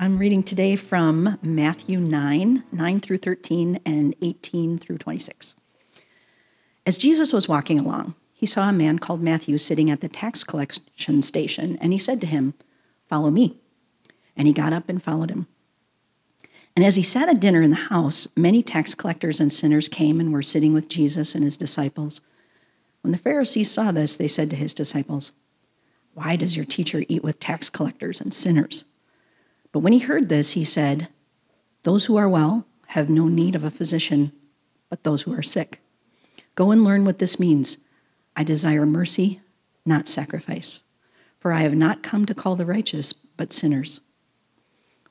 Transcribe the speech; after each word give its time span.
I'm 0.00 0.16
reading 0.16 0.44
today 0.44 0.76
from 0.76 1.36
Matthew 1.42 1.98
9, 1.98 2.62
9 2.70 3.00
through 3.00 3.16
13, 3.16 3.80
and 3.84 4.14
18 4.22 4.78
through 4.78 4.98
26. 4.98 5.56
As 6.86 6.98
Jesus 6.98 7.32
was 7.32 7.48
walking 7.48 7.80
along, 7.80 8.14
he 8.32 8.46
saw 8.46 8.68
a 8.68 8.72
man 8.72 9.00
called 9.00 9.20
Matthew 9.20 9.58
sitting 9.58 9.90
at 9.90 10.00
the 10.00 10.08
tax 10.08 10.44
collection 10.44 11.22
station, 11.22 11.76
and 11.80 11.92
he 11.92 11.98
said 11.98 12.20
to 12.20 12.28
him, 12.28 12.54
Follow 13.08 13.32
me. 13.32 13.56
And 14.36 14.46
he 14.46 14.52
got 14.52 14.72
up 14.72 14.88
and 14.88 15.02
followed 15.02 15.32
him. 15.32 15.48
And 16.76 16.84
as 16.84 16.94
he 16.94 17.02
sat 17.02 17.28
at 17.28 17.40
dinner 17.40 17.60
in 17.60 17.70
the 17.70 17.76
house, 17.76 18.28
many 18.36 18.62
tax 18.62 18.94
collectors 18.94 19.40
and 19.40 19.52
sinners 19.52 19.88
came 19.88 20.20
and 20.20 20.32
were 20.32 20.42
sitting 20.42 20.72
with 20.72 20.88
Jesus 20.88 21.34
and 21.34 21.42
his 21.42 21.56
disciples. 21.56 22.20
When 23.00 23.10
the 23.10 23.18
Pharisees 23.18 23.72
saw 23.72 23.90
this, 23.90 24.14
they 24.14 24.28
said 24.28 24.48
to 24.50 24.56
his 24.56 24.74
disciples, 24.74 25.32
Why 26.14 26.36
does 26.36 26.54
your 26.54 26.66
teacher 26.66 27.02
eat 27.08 27.24
with 27.24 27.40
tax 27.40 27.68
collectors 27.68 28.20
and 28.20 28.32
sinners? 28.32 28.84
But 29.72 29.80
when 29.80 29.92
he 29.92 30.00
heard 30.00 30.28
this, 30.28 30.52
he 30.52 30.64
said, 30.64 31.08
Those 31.82 32.06
who 32.06 32.16
are 32.16 32.28
well 32.28 32.66
have 32.88 33.10
no 33.10 33.28
need 33.28 33.54
of 33.54 33.64
a 33.64 33.70
physician, 33.70 34.32
but 34.88 35.04
those 35.04 35.22
who 35.22 35.34
are 35.34 35.42
sick. 35.42 35.80
Go 36.54 36.70
and 36.70 36.82
learn 36.82 37.04
what 37.04 37.18
this 37.18 37.38
means. 37.38 37.76
I 38.34 38.44
desire 38.44 38.86
mercy, 38.86 39.40
not 39.84 40.08
sacrifice, 40.08 40.82
for 41.38 41.52
I 41.52 41.60
have 41.60 41.74
not 41.74 42.02
come 42.02 42.24
to 42.26 42.34
call 42.34 42.56
the 42.56 42.66
righteous, 42.66 43.12
but 43.12 43.52
sinners. 43.52 44.00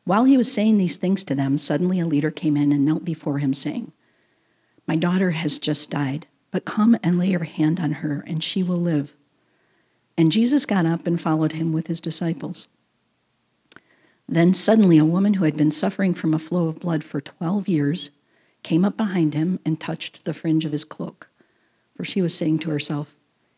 While 0.03 0.23
he 0.23 0.37
was 0.37 0.51
saying 0.51 0.77
these 0.77 0.95
things 0.95 1.23
to 1.25 1.35
them, 1.35 1.57
suddenly 1.57 1.99
a 1.99 2.05
leader 2.05 2.31
came 2.31 2.55
in 2.55 2.71
and 2.71 2.85
knelt 2.85 3.03
before 3.03 3.39
him, 3.39 3.53
saying, 3.53 3.91
My 4.87 4.95
daughter 4.95 5.31
has 5.31 5.59
just 5.59 5.91
died, 5.91 6.27
but 6.49 6.65
come 6.65 6.97
and 7.03 7.19
lay 7.19 7.27
your 7.27 7.43
hand 7.43 7.79
on 7.79 7.91
her, 7.91 8.23
and 8.25 8.41
she 8.41 8.63
will 8.63 8.79
live. 8.79 9.13
And 10.17 10.31
Jesus 10.31 10.65
got 10.65 10.85
up 10.85 11.05
and 11.05 11.19
followed 11.19 11.51
him 11.51 11.73
with 11.73 11.87
his 11.87 12.01
disciples. 12.01 12.67
Then 14.27 14.53
suddenly 14.53 14.97
a 14.97 15.05
woman 15.05 15.35
who 15.35 15.45
had 15.45 15.55
been 15.55 15.71
suffering 15.71 16.13
from 16.13 16.33
a 16.33 16.39
flow 16.39 16.67
of 16.67 16.79
blood 16.79 17.03
for 17.03 17.21
12 17.21 17.67
years 17.67 18.11
came 18.61 18.83
up 18.83 18.97
behind 18.97 19.33
him 19.33 19.59
and 19.65 19.79
touched 19.79 20.25
the 20.25 20.33
fringe 20.33 20.65
of 20.65 20.73
his 20.73 20.83
cloak. 20.83 21.29
For 21.95 22.03
she 22.03 22.21
was 22.21 22.35
saying 22.35 22.59
to 22.59 22.69
herself, 22.69 23.15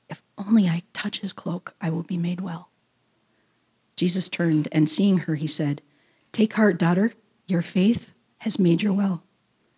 If 0.09 0.21
only 0.37 0.67
I 0.67 0.83
touch 0.93 1.19
his 1.19 1.33
cloak, 1.33 1.73
I 1.81 1.89
will 1.89 2.03
be 2.03 2.17
made 2.17 2.41
well. 2.41 2.69
Jesus 3.95 4.29
turned 4.29 4.67
and 4.71 4.89
seeing 4.89 5.19
her, 5.19 5.35
he 5.35 5.47
said, 5.47 5.81
Take 6.31 6.53
heart, 6.53 6.77
daughter, 6.77 7.13
your 7.47 7.61
faith 7.61 8.13
has 8.39 8.59
made 8.59 8.83
you 8.83 8.93
well. 8.93 9.23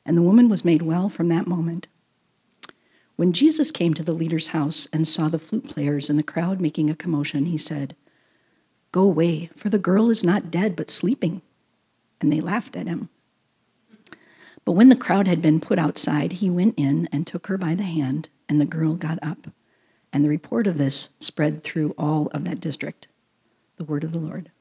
And 0.06 0.18
the 0.18 0.22
woman 0.22 0.50
was 0.50 0.66
made 0.66 0.82
well 0.82 1.10
from 1.10 1.30
that 1.30 1.48
moment. 1.48 1.88
When 3.16 3.34
Jesus 3.34 3.72
came 3.72 3.94
to 3.94 4.04
the 4.04 4.14
leader's 4.14 4.48
house 4.48 4.88
and 4.92 5.08
saw 5.08 5.30
the 5.30 5.40
flute 5.40 5.68
players 5.68 6.10
and 6.10 6.20
the 6.20 6.24
crowd 6.24 6.60
making 6.60 6.90
a 6.90 6.96
commotion, 6.96 7.46
he 7.46 7.58
said, 7.58 7.96
Go 8.92 9.04
away, 9.04 9.50
for 9.56 9.70
the 9.70 9.80
girl 9.80 10.10
is 10.10 10.24
not 10.24 10.52
dead, 10.52 10.76
but 10.76 10.90
sleeping. 10.90 11.42
And 12.20 12.32
they 12.32 12.42
laughed 12.42 12.76
at 12.76 12.88
him. 12.88 13.10
But 14.66 14.74
when 14.74 14.90
the 14.90 14.96
crowd 14.96 15.28
had 15.28 15.42
been 15.42 15.60
put 15.60 15.80
outside, 15.80 16.34
he 16.34 16.50
went 16.50 16.76
in 16.78 17.08
and 17.12 17.26
took 17.26 17.48
her 17.48 17.58
by 17.58 17.74
the 17.74 17.84
hand, 17.84 18.30
and 18.48 18.60
the 18.60 18.66
girl 18.66 18.96
got 18.96 19.18
up. 19.22 19.48
And 20.14 20.24
the 20.24 20.30
report 20.30 20.68
of 20.68 20.78
this 20.78 21.10
spread 21.20 21.64
through 21.64 21.96
all 21.98 22.28
of 22.28 22.44
that 22.44 22.60
district. 22.60 23.08
The 23.78 23.84
word 23.84 24.04
of 24.04 24.12
the 24.12 24.20
Lord. 24.20 24.52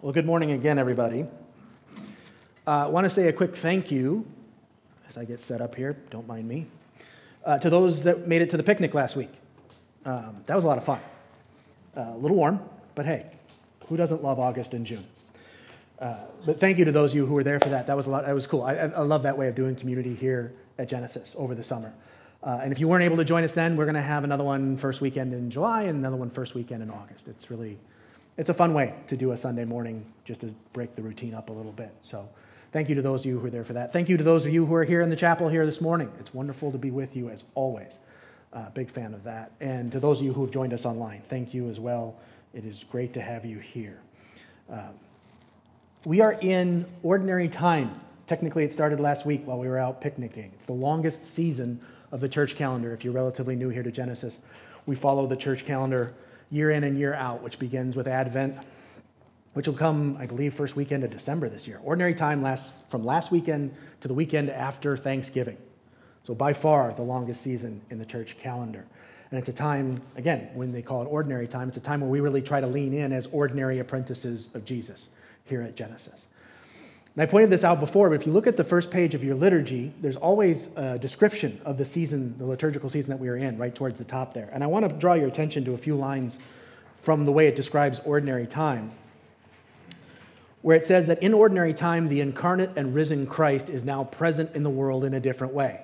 Well, 0.00 0.12
good 0.12 0.26
morning 0.26 0.52
again, 0.52 0.78
everybody. 0.78 1.26
Uh, 2.66 2.70
I 2.70 2.86
want 2.86 3.04
to 3.04 3.10
say 3.10 3.28
a 3.28 3.32
quick 3.32 3.54
thank 3.56 3.90
you 3.90 4.26
as 5.08 5.18
I 5.18 5.24
get 5.24 5.40
set 5.40 5.60
up 5.60 5.76
here, 5.76 5.96
don't 6.10 6.26
mind 6.26 6.48
me, 6.48 6.66
uh, 7.44 7.58
to 7.58 7.70
those 7.70 8.02
that 8.04 8.26
made 8.26 8.42
it 8.42 8.50
to 8.50 8.56
the 8.56 8.62
picnic 8.62 8.94
last 8.94 9.16
week. 9.16 9.30
Um, 10.04 10.42
that 10.46 10.54
was 10.54 10.64
a 10.64 10.66
lot 10.66 10.78
of 10.78 10.84
fun. 10.84 11.00
Uh, 11.96 12.12
a 12.14 12.16
little 12.16 12.36
warm, 12.36 12.60
but 12.94 13.06
hey, 13.06 13.26
who 13.88 13.96
doesn't 13.96 14.22
love 14.22 14.38
August 14.38 14.74
and 14.74 14.84
June? 14.84 15.04
Uh, 15.98 16.16
but 16.44 16.58
thank 16.58 16.78
you 16.78 16.84
to 16.84 16.92
those 16.92 17.12
of 17.12 17.16
you 17.16 17.26
who 17.26 17.34
were 17.34 17.44
there 17.44 17.60
for 17.60 17.68
that. 17.68 17.86
That 17.86 17.96
was 17.96 18.06
a 18.06 18.10
lot. 18.10 18.26
That 18.26 18.34
was 18.34 18.46
cool. 18.46 18.62
I, 18.62 18.74
I 18.74 19.00
love 19.02 19.22
that 19.22 19.38
way 19.38 19.48
of 19.48 19.54
doing 19.54 19.76
community 19.76 20.14
here 20.14 20.52
at 20.78 20.88
Genesis 20.88 21.34
over 21.38 21.54
the 21.54 21.62
summer. 21.62 21.92
Uh, 22.42 22.60
and 22.62 22.72
if 22.72 22.80
you 22.80 22.88
weren't 22.88 23.04
able 23.04 23.16
to 23.16 23.24
join 23.24 23.42
us 23.42 23.54
then, 23.54 23.76
we're 23.76 23.86
going 23.86 23.94
to 23.94 24.02
have 24.02 24.22
another 24.24 24.44
one 24.44 24.76
first 24.76 25.00
weekend 25.00 25.32
in 25.32 25.50
July 25.50 25.84
and 25.84 25.98
another 25.98 26.16
one 26.16 26.28
first 26.28 26.54
weekend 26.54 26.82
in 26.82 26.90
August. 26.90 27.26
It's 27.26 27.50
really, 27.50 27.78
it's 28.36 28.50
a 28.50 28.54
fun 28.54 28.74
way 28.74 28.94
to 29.06 29.16
do 29.16 29.32
a 29.32 29.36
Sunday 29.36 29.64
morning 29.64 30.04
just 30.24 30.40
to 30.40 30.54
break 30.74 30.94
the 30.94 31.00
routine 31.00 31.32
up 31.32 31.48
a 31.48 31.52
little 31.52 31.72
bit. 31.72 31.94
So 32.02 32.28
thank 32.74 32.88
you 32.88 32.96
to 32.96 33.02
those 33.02 33.20
of 33.20 33.26
you 33.26 33.38
who 33.38 33.46
are 33.46 33.50
there 33.50 33.62
for 33.62 33.74
that. 33.74 33.92
Thank 33.92 34.08
you 34.08 34.16
to 34.16 34.24
those 34.24 34.44
of 34.44 34.52
you 34.52 34.66
who 34.66 34.74
are 34.74 34.82
here 34.82 35.00
in 35.00 35.08
the 35.08 35.14
chapel 35.14 35.48
here 35.48 35.64
this 35.64 35.80
morning. 35.80 36.10
It's 36.18 36.34
wonderful 36.34 36.72
to 36.72 36.76
be 36.76 36.90
with 36.90 37.14
you 37.14 37.30
as 37.30 37.44
always. 37.54 38.00
Uh, 38.52 38.68
big 38.70 38.90
fan 38.90 39.14
of 39.14 39.22
that. 39.22 39.52
And 39.60 39.92
to 39.92 40.00
those 40.00 40.18
of 40.18 40.26
you 40.26 40.32
who 40.32 40.40
have 40.40 40.50
joined 40.50 40.72
us 40.72 40.84
online, 40.84 41.22
thank 41.28 41.54
you 41.54 41.68
as 41.68 41.78
well. 41.78 42.16
It 42.52 42.64
is 42.64 42.84
great 42.90 43.14
to 43.14 43.22
have 43.22 43.44
you 43.44 43.60
here. 43.60 44.00
Um, 44.68 44.90
we 46.04 46.20
are 46.20 46.32
in 46.32 46.84
ordinary 47.04 47.48
time. 47.48 47.92
Technically, 48.26 48.64
it 48.64 48.72
started 48.72 48.98
last 48.98 49.24
week 49.24 49.42
while 49.44 49.60
we 49.60 49.68
were 49.68 49.78
out 49.78 50.00
picnicking. 50.00 50.50
It's 50.56 50.66
the 50.66 50.72
longest 50.72 51.24
season 51.24 51.80
of 52.10 52.20
the 52.20 52.28
church 52.28 52.56
calendar 52.56 52.92
if 52.92 53.04
you're 53.04 53.12
relatively 53.14 53.54
new 53.54 53.68
here 53.68 53.84
to 53.84 53.92
Genesis. 53.92 54.40
We 54.84 54.96
follow 54.96 55.28
the 55.28 55.36
church 55.36 55.64
calendar 55.64 56.12
year 56.50 56.72
in 56.72 56.82
and 56.82 56.98
year 56.98 57.14
out, 57.14 57.40
which 57.40 57.60
begins 57.60 57.94
with 57.94 58.08
Advent, 58.08 58.58
which 59.54 59.66
will 59.66 59.74
come, 59.74 60.16
I 60.18 60.26
believe, 60.26 60.52
first 60.54 60.76
weekend 60.76 61.04
of 61.04 61.10
December 61.10 61.48
this 61.48 61.66
year. 61.66 61.80
Ordinary 61.82 62.14
time 62.14 62.42
lasts 62.42 62.72
from 62.88 63.04
last 63.04 63.32
weekend 63.32 63.74
to 64.00 64.08
the 64.08 64.14
weekend 64.14 64.50
after 64.50 64.96
Thanksgiving. 64.96 65.56
So, 66.24 66.34
by 66.34 66.52
far, 66.52 66.92
the 66.92 67.02
longest 67.02 67.40
season 67.40 67.80
in 67.90 67.98
the 67.98 68.06
church 68.06 68.38
calendar. 68.38 68.84
And 69.30 69.38
it's 69.38 69.48
a 69.48 69.52
time, 69.52 70.00
again, 70.16 70.50
when 70.54 70.72
they 70.72 70.82
call 70.82 71.02
it 71.02 71.06
ordinary 71.06 71.48
time, 71.48 71.68
it's 71.68 71.76
a 71.76 71.80
time 71.80 72.00
where 72.00 72.10
we 72.10 72.20
really 72.20 72.42
try 72.42 72.60
to 72.60 72.66
lean 72.66 72.92
in 72.92 73.12
as 73.12 73.26
ordinary 73.28 73.78
apprentices 73.78 74.48
of 74.54 74.64
Jesus 74.64 75.08
here 75.44 75.62
at 75.62 75.76
Genesis. 75.76 76.26
And 77.14 77.22
I 77.22 77.26
pointed 77.26 77.50
this 77.50 77.62
out 77.62 77.78
before, 77.78 78.10
but 78.10 78.20
if 78.20 78.26
you 78.26 78.32
look 78.32 78.48
at 78.48 78.56
the 78.56 78.64
first 78.64 78.90
page 78.90 79.14
of 79.14 79.22
your 79.22 79.36
liturgy, 79.36 79.92
there's 80.00 80.16
always 80.16 80.68
a 80.74 80.98
description 80.98 81.60
of 81.64 81.78
the 81.78 81.84
season, 81.84 82.36
the 82.38 82.46
liturgical 82.46 82.90
season 82.90 83.10
that 83.10 83.20
we 83.20 83.28
are 83.28 83.36
in, 83.36 83.56
right 83.56 83.74
towards 83.74 83.98
the 83.98 84.04
top 84.04 84.34
there. 84.34 84.50
And 84.52 84.64
I 84.64 84.66
want 84.66 84.88
to 84.88 84.94
draw 84.96 85.14
your 85.14 85.28
attention 85.28 85.64
to 85.66 85.74
a 85.74 85.78
few 85.78 85.94
lines 85.94 86.38
from 87.02 87.24
the 87.24 87.32
way 87.32 87.46
it 87.46 87.54
describes 87.54 88.00
ordinary 88.00 88.46
time, 88.46 88.92
where 90.64 90.78
it 90.78 90.86
says 90.86 91.08
that 91.08 91.22
in 91.22 91.34
ordinary 91.34 91.74
time, 91.74 92.08
the 92.08 92.22
incarnate 92.22 92.70
and 92.74 92.94
risen 92.94 93.26
Christ 93.26 93.68
is 93.68 93.84
now 93.84 94.02
present 94.02 94.56
in 94.56 94.62
the 94.62 94.70
world 94.70 95.04
in 95.04 95.12
a 95.12 95.20
different 95.20 95.52
way. 95.52 95.82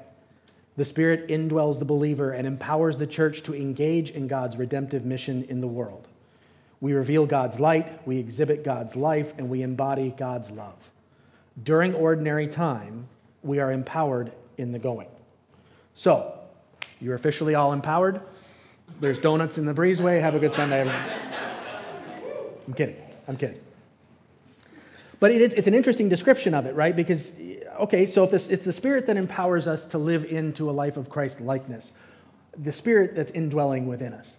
The 0.79 0.87
Spirit 0.87 1.29
indwells 1.29 1.79
the 1.79 1.85
believer 1.85 2.33
and 2.33 2.47
empowers 2.47 2.97
the 2.97 3.07
church 3.07 3.43
to 3.43 3.55
engage 3.55 4.09
in 4.09 4.27
God's 4.27 4.57
redemptive 4.57 5.05
mission 5.05 5.45
in 5.51 5.61
the 5.61 5.67
world. 5.67 6.09
We 6.81 6.95
reveal 6.95 7.27
God's 7.27 7.61
light, 7.61 8.07
we 8.09 8.17
exhibit 8.17 8.65
God's 8.65 8.97
life, 8.97 9.35
and 9.37 9.51
we 9.51 9.61
embody 9.61 10.15
God's 10.17 10.51
love. 10.51 10.91
During 11.63 11.95
ordinary 11.95 12.47
time, 12.47 13.07
we 13.43 13.59
are 13.59 13.71
empowered 13.71 14.33
in 14.57 14.73
the 14.73 14.79
going. 14.79 15.09
So, 15.95 16.39
you're 17.03 17.17
officially 17.17 17.55
all 17.55 17.75
empowered. 17.75 18.23
There's 18.99 19.19
donuts 19.19 19.59
in 19.59 19.67
the 19.67 19.75
breezeway. 19.75 20.23
Have 20.23 20.37
a 20.37 20.39
good 20.39 20.55
Sunday, 20.55 20.81
everyone. 20.81 21.03
I'm 22.67 22.73
kidding. 22.73 22.97
I'm 23.29 23.37
kidding. 23.37 23.61
But 25.21 25.33
it 25.33 25.43
is, 25.43 25.55
it's 25.55 25.69
an 25.69 25.75
interesting 25.75 26.09
description 26.09 26.55
of 26.55 26.65
it, 26.65 26.75
right? 26.75 26.97
Because, 26.97 27.33
okay, 27.79 28.07
so 28.07 28.25
if 28.25 28.33
it's 28.33 28.65
the 28.65 28.73
Spirit 28.73 29.05
that 29.07 29.19
empowers 29.19 29.67
us 29.67 29.87
to 29.89 29.99
live 29.99 30.25
into 30.25 30.69
a 30.71 30.73
life 30.73 30.97
of 30.97 31.11
Christ 31.11 31.43
likeness, 31.43 31.93
the 32.57 32.73
Spirit 32.73 33.15
that's 33.15 33.31
indwelling 33.31 33.87
within 33.87 34.15
us. 34.15 34.39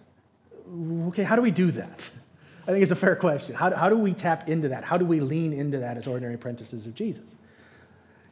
okay, 1.08 1.22
how 1.22 1.36
do 1.36 1.42
we 1.42 1.52
do 1.52 1.70
that? 1.70 2.10
I 2.66 2.72
think 2.72 2.82
it's 2.82 2.92
a 2.92 2.96
fair 2.96 3.16
question. 3.16 3.54
How, 3.54 3.74
how 3.74 3.88
do 3.88 3.96
we 3.96 4.12
tap 4.12 4.48
into 4.48 4.68
that? 4.68 4.84
How 4.84 4.96
do 4.96 5.04
we 5.04 5.20
lean 5.20 5.52
into 5.52 5.78
that 5.78 5.96
as 5.96 6.06
ordinary 6.06 6.34
apprentices 6.34 6.84
of 6.84 6.94
Jesus? 6.94 7.24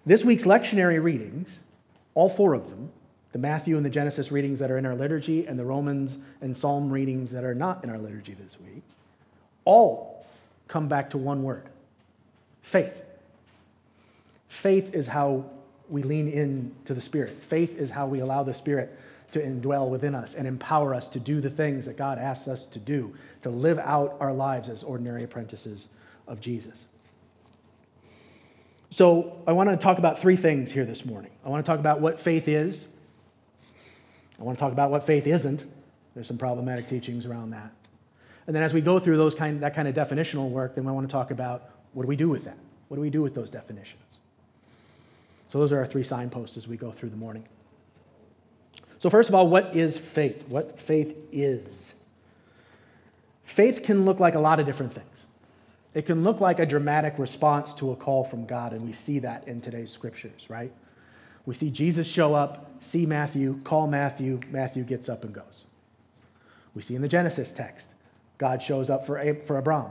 This 0.05 0.25
week's 0.25 0.45
lectionary 0.45 1.03
readings, 1.03 1.61
all 2.15 2.29
four 2.29 2.55
of 2.55 2.71
them, 2.71 2.91
the 3.33 3.39
Matthew 3.39 3.77
and 3.77 3.87
the 3.87 3.91
Genesis 3.91 4.33
readings 4.33 4.59
that 4.59 4.73
are 4.73 4.79
in 4.79 4.87
our 4.87 4.97
liturgy, 4.97 5.47
and 5.47 5.57
the 5.57 5.65
Romans 5.65 6.19
and 6.41 6.57
Psalm 6.57 6.91
readings 6.91 7.31
that 7.31 7.45
are 7.45 7.55
not 7.55 7.85
in 7.85 7.91
our 7.91 7.99
liturgy 7.99 8.35
this 8.35 8.59
week, 8.61 8.83
all 9.65 10.27
come 10.67 10.89
back 10.89 11.11
to 11.11 11.19
one 11.19 11.45
word 11.45 11.71
faith. 12.63 13.03
Faith 14.49 14.95
is 14.95 15.07
how 15.07 15.45
we 15.89 16.03
lean 16.03 16.29
into 16.29 16.95
the 16.95 17.01
Spirit. 17.01 17.31
Faith 17.31 17.79
is 17.79 17.91
how 17.91 18.07
we 18.07 18.21
allow 18.21 18.43
the 18.43 18.55
Spirit 18.55 18.97
to 19.33 19.41
indwell 19.41 19.89
within 19.89 20.15
us 20.15 20.35
and 20.35 20.47
empower 20.47 20.95
us 20.95 21.09
to 21.09 21.21
do 21.21 21.41
the 21.41 21.51
things 21.51 21.87
that 21.87 21.97
God 21.97 22.19
asks 22.19 22.49
us 22.49 22.67
to 22.67 22.79
do, 22.79 23.15
to 23.43 23.51
live 23.51 23.79
out 23.79 24.17
our 24.21 24.33
lives 24.33 24.69
as 24.69 24.83
ordinary 24.83 25.23
apprentices 25.23 25.87
of 26.27 26.41
Jesus. 26.41 26.85
So, 28.93 29.41
I 29.47 29.53
want 29.53 29.71
to 29.71 29.77
talk 29.77 29.99
about 29.99 30.19
three 30.19 30.35
things 30.35 30.73
here 30.73 30.85
this 30.85 31.05
morning. 31.05 31.31
I 31.45 31.49
want 31.49 31.65
to 31.65 31.71
talk 31.71 31.79
about 31.79 32.01
what 32.01 32.19
faith 32.19 32.49
is, 32.49 32.87
I 34.41 34.43
want 34.43 34.59
to 34.59 34.61
talk 34.61 34.73
about 34.73 34.91
what 34.91 35.07
faith 35.07 35.27
isn't. 35.27 35.65
There's 36.15 36.27
some 36.27 36.39
problematic 36.39 36.89
teachings 36.89 37.27
around 37.27 37.51
that. 37.51 37.71
And 38.47 38.57
then 38.57 38.63
as 38.63 38.75
we 38.75 38.81
go 38.81 38.99
through 38.99 39.17
those 39.17 39.35
kind, 39.35 39.63
that 39.63 39.75
kind 39.75 39.87
of 39.87 39.95
definitional 39.95 40.51
work, 40.51 40.75
then 40.75 40.89
I 40.89 40.93
want 40.93 41.09
to 41.09 41.13
talk 41.13 41.31
about 41.31 41.70
what 41.93 42.03
do 42.03 42.09
we 42.09 42.17
do 42.17 42.29
with 42.29 42.45
that? 42.45 42.57
What 42.89 42.97
do 42.97 43.01
we 43.01 43.11
do 43.11 43.23
with 43.23 43.35
those 43.35 43.51
definitions? 43.51 44.03
So 45.49 45.59
those 45.59 45.73
are 45.73 45.79
our 45.79 45.87
three 45.87 46.05
signposts 46.05 46.57
as 46.57 46.69
we 46.69 46.77
go 46.77 46.93
through 46.93 47.11
the 47.11 47.17
morning. 47.17 47.45
So, 49.01 49.09
first 49.09 49.29
of 49.31 49.35
all, 49.35 49.49
what 49.49 49.75
is 49.75 49.97
faith? 49.97 50.45
What 50.47 50.79
faith 50.79 51.17
is? 51.33 51.95
Faith 53.45 53.83
can 53.83 54.05
look 54.05 54.21
like 54.21 54.35
a 54.35 54.41
lot 54.41 54.61
of 54.61 54.67
different 54.67 54.93
things. 54.93 55.27
It 55.95 56.07
can 56.07 56.23
look 56.23 56.41
like 56.41 56.61
a 56.61 56.67
dramatic 56.67 57.15
response 57.19 57.75
to 57.75 57.91
a 57.91 57.97
call 57.97 58.23
from 58.23 58.47
God, 58.47 58.73
and 58.73 58.83
we 58.87 58.93
see 58.93 59.19
that 59.21 59.49
in 59.49 59.61
today's 59.61 59.91
scriptures, 59.91 60.49
right? 60.49 60.71
We 61.47 61.55
see 61.55 61.71
Jesus 61.71 62.07
show 62.07 62.35
up, 62.35 62.71
see 62.81 63.07
Matthew, 63.07 63.61
call 63.65 63.87
Matthew, 63.89 64.39
Matthew 64.51 64.85
gets 64.85 65.09
up 65.09 65.25
and 65.25 65.35
goes. 65.35 65.65
We 66.75 66.83
see 66.83 66.95
in 66.95 67.03
the 67.03 67.09
Genesis 67.09 67.51
text, 67.51 67.89
God 68.39 68.63
shows 68.63 68.89
up 68.89 69.05
for, 69.05 69.35
for 69.47 69.59
Abram, 69.59 69.87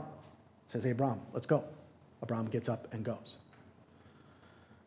says, 0.68 0.86
Abram, 0.86 1.20
let's 1.34 1.46
go. 1.46 1.64
Abram 2.22 2.46
gets 2.46 2.68
up 2.68 2.88
and 2.92 3.04
goes. 3.04 3.36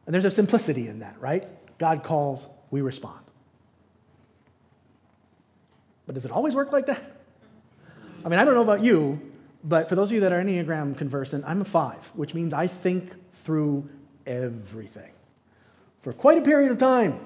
And 0.05 0.13
there's 0.13 0.25
a 0.25 0.31
simplicity 0.31 0.87
in 0.87 0.99
that, 0.99 1.15
right? 1.19 1.47
God 1.77 2.03
calls, 2.03 2.47
we 2.71 2.81
respond. 2.81 3.19
But 6.05 6.15
does 6.15 6.25
it 6.25 6.31
always 6.31 6.55
work 6.55 6.71
like 6.71 6.87
that? 6.87 7.01
I 8.25 8.29
mean, 8.29 8.39
I 8.39 8.45
don't 8.45 8.53
know 8.53 8.63
about 8.63 8.83
you, 8.83 9.21
but 9.63 9.89
for 9.89 9.95
those 9.95 10.09
of 10.09 10.15
you 10.15 10.19
that 10.21 10.31
are 10.31 10.41
Enneagram 10.41 10.97
conversant, 10.97 11.43
I'm 11.47 11.61
a 11.61 11.65
five, 11.65 12.11
which 12.13 12.33
means 12.33 12.53
I 12.53 12.67
think 12.67 13.13
through 13.33 13.89
everything 14.25 15.11
for 16.03 16.13
quite 16.13 16.37
a 16.37 16.41
period 16.41 16.71
of 16.71 16.77
time. 16.77 17.19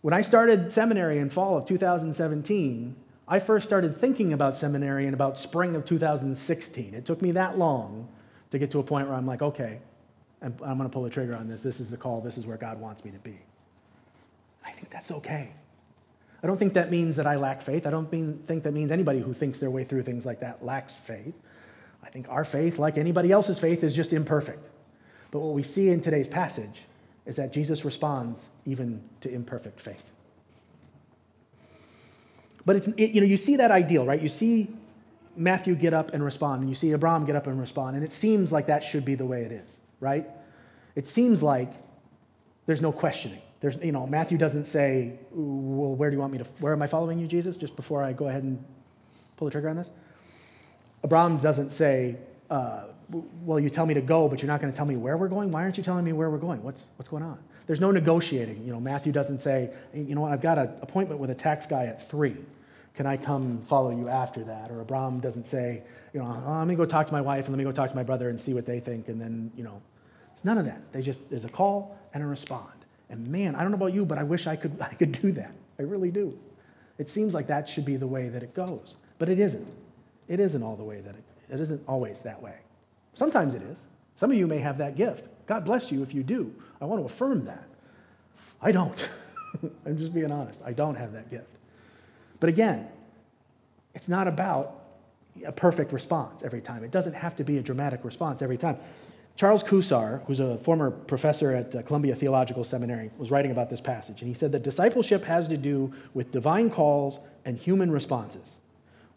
When 0.00 0.14
I 0.14 0.22
started 0.22 0.72
seminary 0.72 1.18
in 1.18 1.30
fall 1.30 1.56
of 1.56 1.66
2017, 1.66 2.96
I 3.28 3.38
first 3.38 3.66
started 3.66 4.00
thinking 4.00 4.32
about 4.32 4.56
seminary 4.56 5.06
in 5.06 5.14
about 5.14 5.38
spring 5.38 5.76
of 5.76 5.84
2016. 5.84 6.94
It 6.94 7.04
took 7.04 7.20
me 7.20 7.32
that 7.32 7.58
long 7.58 8.08
to 8.50 8.58
get 8.58 8.70
to 8.72 8.78
a 8.78 8.82
point 8.82 9.08
where 9.08 9.16
I'm 9.16 9.26
like, 9.26 9.42
okay, 9.42 9.80
I'm, 10.42 10.54
I'm 10.62 10.78
going 10.78 10.88
to 10.88 10.92
pull 10.92 11.02
the 11.02 11.10
trigger 11.10 11.34
on 11.34 11.48
this. 11.48 11.62
This 11.62 11.80
is 11.80 11.90
the 11.90 11.96
call. 11.96 12.20
This 12.20 12.38
is 12.38 12.46
where 12.46 12.56
God 12.56 12.80
wants 12.80 13.04
me 13.04 13.10
to 13.10 13.18
be. 13.18 13.38
I 14.64 14.70
think 14.70 14.90
that's 14.90 15.10
okay. 15.10 15.52
I 16.42 16.46
don't 16.46 16.58
think 16.58 16.74
that 16.74 16.90
means 16.90 17.16
that 17.16 17.26
I 17.26 17.36
lack 17.36 17.62
faith. 17.62 17.86
I 17.86 17.90
don't 17.90 18.10
mean, 18.12 18.42
think 18.46 18.62
that 18.64 18.72
means 18.72 18.90
anybody 18.90 19.20
who 19.20 19.32
thinks 19.32 19.58
their 19.58 19.70
way 19.70 19.84
through 19.84 20.02
things 20.02 20.26
like 20.26 20.40
that 20.40 20.64
lacks 20.64 20.94
faith. 20.94 21.34
I 22.02 22.08
think 22.08 22.28
our 22.28 22.44
faith, 22.44 22.78
like 22.78 22.98
anybody 22.98 23.32
else's 23.32 23.58
faith, 23.58 23.82
is 23.82 23.96
just 23.96 24.12
imperfect. 24.12 24.64
But 25.30 25.40
what 25.40 25.54
we 25.54 25.62
see 25.62 25.88
in 25.88 26.00
today's 26.00 26.28
passage 26.28 26.84
is 27.24 27.36
that 27.36 27.52
Jesus 27.52 27.84
responds 27.84 28.48
even 28.64 29.02
to 29.22 29.28
imperfect 29.28 29.80
faith. 29.80 30.04
But 32.64 32.76
it's, 32.76 32.88
it, 32.88 33.12
you 33.12 33.20
know, 33.20 33.26
you 33.26 33.36
see 33.36 33.56
that 33.56 33.70
ideal, 33.70 34.04
right? 34.04 34.20
You 34.20 34.28
see 34.28 34.68
Matthew 35.36 35.74
get 35.74 35.94
up 35.94 36.12
and 36.12 36.24
respond, 36.24 36.60
and 36.62 36.68
you 36.68 36.74
see 36.74 36.92
Abram 36.92 37.24
get 37.24 37.36
up 37.36 37.46
and 37.46 37.60
respond, 37.60 37.96
and 37.96 38.04
it 38.04 38.12
seems 38.12 38.52
like 38.52 38.66
that 38.66 38.82
should 38.82 39.04
be 39.04 39.14
the 39.14 39.26
way 39.26 39.42
it 39.42 39.52
is, 39.52 39.78
right? 40.00 40.26
It 40.94 41.06
seems 41.06 41.42
like 41.42 41.72
there's 42.66 42.80
no 42.80 42.92
questioning. 42.92 43.40
There's, 43.60 43.76
you 43.82 43.92
know, 43.92 44.06
Matthew 44.06 44.38
doesn't 44.38 44.64
say, 44.64 45.18
well, 45.30 45.94
where 45.94 46.10
do 46.10 46.16
you 46.16 46.20
want 46.20 46.32
me 46.32 46.38
to, 46.38 46.44
where 46.60 46.72
am 46.72 46.82
I 46.82 46.86
following 46.86 47.18
you, 47.18 47.26
Jesus, 47.26 47.56
just 47.56 47.76
before 47.76 48.02
I 48.02 48.12
go 48.12 48.28
ahead 48.28 48.42
and 48.42 48.62
pull 49.36 49.46
the 49.46 49.52
trigger 49.52 49.68
on 49.68 49.76
this? 49.76 49.88
Abram 51.02 51.38
doesn't 51.38 51.70
say, 51.70 52.16
uh, 52.50 52.84
well, 53.42 53.60
you 53.60 53.70
tell 53.70 53.86
me 53.86 53.94
to 53.94 54.00
go, 54.00 54.28
but 54.28 54.42
you're 54.42 54.50
not 54.50 54.60
going 54.60 54.72
to 54.72 54.76
tell 54.76 54.86
me 54.86 54.96
where 54.96 55.16
we're 55.16 55.28
going? 55.28 55.50
Why 55.50 55.62
aren't 55.62 55.78
you 55.78 55.84
telling 55.84 56.04
me 56.04 56.12
where 56.12 56.30
we're 56.30 56.38
going? 56.38 56.62
What's, 56.62 56.84
what's 56.96 57.08
going 57.08 57.22
on? 57.22 57.38
There's 57.66 57.80
no 57.80 57.90
negotiating. 57.90 58.64
You 58.64 58.72
know, 58.72 58.80
Matthew 58.80 59.12
doesn't 59.12 59.40
say, 59.40 59.70
you 59.94 60.14
know 60.14 60.20
what, 60.20 60.32
I've 60.32 60.40
got 60.40 60.58
an 60.58 60.70
appointment 60.82 61.20
with 61.20 61.30
a 61.30 61.34
tax 61.34 61.66
guy 61.66 61.86
at 61.86 62.08
3. 62.08 62.36
Can 62.96 63.06
I 63.06 63.18
come 63.18 63.62
follow 63.62 63.90
you 63.90 64.08
after 64.08 64.42
that? 64.44 64.70
Or 64.70 64.80
Abram 64.80 65.20
doesn't 65.20 65.44
say, 65.44 65.82
you 66.14 66.20
know, 66.20 66.42
oh, 66.46 66.58
let 66.58 66.66
me 66.66 66.74
go 66.74 66.86
talk 66.86 67.06
to 67.06 67.12
my 67.12 67.20
wife 67.20 67.46
and 67.46 67.54
let 67.54 67.58
me 67.58 67.64
go 67.64 67.72
talk 67.72 67.90
to 67.90 67.96
my 67.96 68.02
brother 68.02 68.30
and 68.30 68.40
see 68.40 68.54
what 68.54 68.64
they 68.64 68.80
think. 68.80 69.08
And 69.08 69.20
then, 69.20 69.52
you 69.54 69.62
know, 69.62 69.82
it's 70.32 70.44
none 70.44 70.56
of 70.56 70.64
that. 70.64 70.80
They 70.92 71.02
just, 71.02 71.28
there's 71.28 71.44
a 71.44 71.50
call 71.50 71.98
and 72.14 72.22
a 72.22 72.26
respond. 72.26 72.72
And 73.10 73.28
man, 73.28 73.54
I 73.54 73.62
don't 73.62 73.70
know 73.70 73.76
about 73.76 73.92
you, 73.92 74.06
but 74.06 74.18
I 74.18 74.22
wish 74.22 74.46
I 74.46 74.56
could, 74.56 74.78
I 74.80 74.94
could 74.94 75.12
do 75.12 75.30
that. 75.32 75.52
I 75.78 75.82
really 75.82 76.10
do. 76.10 76.38
It 76.98 77.10
seems 77.10 77.34
like 77.34 77.48
that 77.48 77.68
should 77.68 77.84
be 77.84 77.96
the 77.96 78.06
way 78.06 78.30
that 78.30 78.42
it 78.42 78.54
goes. 78.54 78.94
But 79.18 79.28
it 79.28 79.38
isn't. 79.38 79.66
It 80.26 80.40
isn't 80.40 80.62
all 80.62 80.76
the 80.76 80.84
way 80.84 81.02
that 81.02 81.14
it, 81.14 81.24
it 81.52 81.60
isn't 81.60 81.82
always 81.86 82.22
that 82.22 82.42
way. 82.42 82.54
Sometimes 83.14 83.54
it 83.54 83.62
is. 83.62 83.76
Some 84.14 84.30
of 84.30 84.38
you 84.38 84.46
may 84.46 84.58
have 84.58 84.78
that 84.78 84.96
gift. 84.96 85.28
God 85.46 85.66
bless 85.66 85.92
you 85.92 86.02
if 86.02 86.14
you 86.14 86.22
do. 86.22 86.54
I 86.80 86.86
want 86.86 87.02
to 87.02 87.06
affirm 87.06 87.44
that. 87.44 87.64
I 88.62 88.72
don't. 88.72 89.08
I'm 89.86 89.98
just 89.98 90.14
being 90.14 90.32
honest. 90.32 90.62
I 90.64 90.72
don't 90.72 90.94
have 90.94 91.12
that 91.12 91.30
gift. 91.30 91.55
But 92.46 92.50
again, 92.50 92.86
it's 93.92 94.06
not 94.06 94.28
about 94.28 94.80
a 95.44 95.50
perfect 95.50 95.92
response 95.92 96.44
every 96.44 96.60
time. 96.60 96.84
It 96.84 96.92
doesn't 96.92 97.14
have 97.14 97.34
to 97.34 97.42
be 97.42 97.58
a 97.58 97.60
dramatic 97.60 98.04
response 98.04 98.40
every 98.40 98.56
time. 98.56 98.78
Charles 99.34 99.64
Cousar, 99.64 100.24
who's 100.26 100.38
a 100.38 100.56
former 100.58 100.92
professor 100.92 101.50
at 101.50 101.74
uh, 101.74 101.82
Columbia 101.82 102.14
Theological 102.14 102.62
Seminary, 102.62 103.10
was 103.18 103.32
writing 103.32 103.50
about 103.50 103.68
this 103.68 103.80
passage, 103.80 104.20
and 104.20 104.28
he 104.28 104.34
said 104.34 104.52
that 104.52 104.62
discipleship 104.62 105.24
has 105.24 105.48
to 105.48 105.56
do 105.56 105.92
with 106.14 106.30
divine 106.30 106.70
calls 106.70 107.18
and 107.44 107.58
human 107.58 107.90
responses 107.90 108.52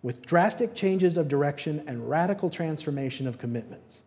with 0.02 0.26
drastic 0.26 0.74
changes 0.74 1.16
of 1.16 1.28
direction 1.28 1.84
and 1.86 2.10
radical 2.10 2.50
transformation 2.50 3.28
of 3.28 3.38
commitments. 3.38 3.98